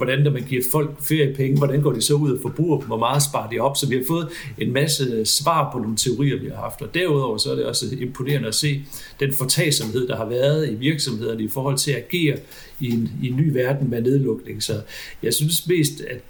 Hvordan 0.00 0.24
der 0.24 0.30
man 0.30 0.42
giver 0.42 0.62
folk 0.72 1.02
feriepenge, 1.02 1.58
hvordan 1.58 1.82
går 1.82 1.92
de 1.92 2.02
så 2.02 2.14
ud 2.14 2.32
og 2.32 2.38
forbruger 2.42 2.78
dem, 2.78 2.86
hvor 2.86 2.98
meget 2.98 3.22
sparer 3.22 3.50
de 3.50 3.58
op. 3.58 3.76
Så 3.76 3.88
vi 3.88 3.96
har 3.96 4.04
fået 4.08 4.28
en 4.58 4.72
masse 4.72 5.24
svar 5.24 5.72
på 5.72 5.78
nogle 5.78 5.96
teorier, 5.96 6.40
vi 6.40 6.48
har 6.48 6.56
haft. 6.56 6.82
Og 6.82 6.94
derudover 6.94 7.38
så 7.38 7.50
er 7.50 7.54
det 7.54 7.64
også 7.64 7.86
imponerende 8.00 8.48
at 8.48 8.54
se 8.54 8.84
den 9.20 9.34
fortagsomhed, 9.34 10.08
der 10.08 10.16
har 10.16 10.28
været 10.28 10.70
i 10.70 10.74
virksomhederne 10.74 11.42
i 11.42 11.48
forhold 11.48 11.78
til 11.78 11.90
at 11.90 11.96
agere 11.96 12.36
i 12.80 12.90
en, 12.90 13.10
i 13.22 13.28
en 13.28 13.36
ny 13.36 13.52
verden 13.52 13.90
med 13.90 14.02
nedlukning. 14.02 14.62
Så 14.62 14.80
jeg 15.22 15.34
synes 15.34 15.68
mest, 15.68 16.00
at 16.00 16.20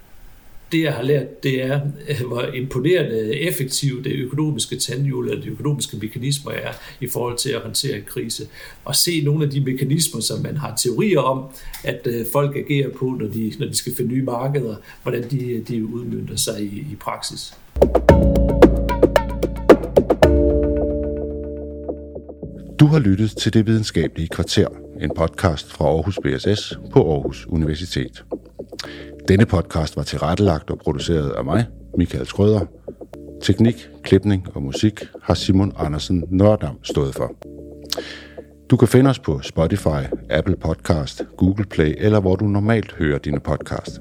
det, 0.73 0.83
jeg 0.83 0.93
har 0.93 1.03
lært, 1.03 1.43
det 1.43 1.65
er, 1.65 1.81
øh, 2.09 2.27
hvor 2.27 2.43
imponerende 2.43 3.35
effektivt 3.35 4.05
det 4.05 4.13
økonomiske 4.13 4.77
tandhjul 4.77 5.31
og 5.31 5.43
de 5.43 5.49
økonomiske 5.49 5.97
mekanismer 5.97 6.53
er 6.53 6.73
i 7.01 7.07
forhold 7.09 7.39
til 7.39 7.51
at 7.51 7.61
håndtere 7.61 7.97
en 7.97 8.05
krise. 8.07 8.47
Og 8.85 8.97
se 8.97 9.25
nogle 9.25 9.45
af 9.45 9.51
de 9.51 9.61
mekanismer, 9.61 10.21
som 10.21 10.43
man 10.43 10.57
har 10.57 10.77
teorier 10.77 11.21
om, 11.21 11.45
at 11.85 12.07
øh, 12.07 12.27
folk 12.33 12.57
agerer 12.57 12.91
på, 12.91 13.05
når 13.05 13.27
de, 13.27 13.53
når 13.59 13.67
de 13.67 13.77
skal 13.77 13.95
finde 13.97 14.13
nye 14.13 14.23
markeder, 14.23 14.77
hvordan 15.03 15.31
de, 15.31 15.65
de 15.69 15.87
udmyndter 15.87 16.37
sig 16.37 16.63
i, 16.63 16.87
i 16.93 16.97
praksis. 17.01 17.55
Du 22.81 22.87
har 22.87 22.99
lyttet 22.99 23.37
til 23.37 23.55
Det 23.55 23.67
Videnskabelige 23.67 24.29
Kvarter, 24.29 24.69
en 25.01 25.11
podcast 25.17 25.73
fra 25.73 25.85
Aarhus 25.85 26.19
BSS 26.25 26.79
på 26.93 27.13
Aarhus 27.13 27.47
Universitet. 27.49 28.25
Denne 29.31 29.47
podcast 29.47 29.97
var 29.97 30.03
tilrettelagt 30.03 30.71
og 30.71 30.79
produceret 30.79 31.31
af 31.31 31.45
mig, 31.45 31.67
Michael 31.99 32.27
Skrøder. 32.27 32.61
Teknik, 33.43 33.89
klipning 34.03 34.47
og 34.55 34.63
musik 34.63 35.01
har 35.23 35.35
Simon 35.35 35.73
Andersen 35.77 36.25
Nørdam 36.31 36.85
stået 36.85 37.15
for. 37.15 37.33
Du 38.71 38.77
kan 38.77 38.89
finde 38.89 39.11
os 39.11 39.19
på 39.19 39.41
Spotify, 39.43 40.03
Apple 40.31 40.57
Podcast, 40.57 41.23
Google 41.37 41.65
Play 41.65 41.95
eller 41.99 42.21
hvor 42.21 42.37
du 42.37 42.45
normalt 42.45 42.93
hører 42.93 43.19
dine 43.19 43.41
podcast. 43.41 44.01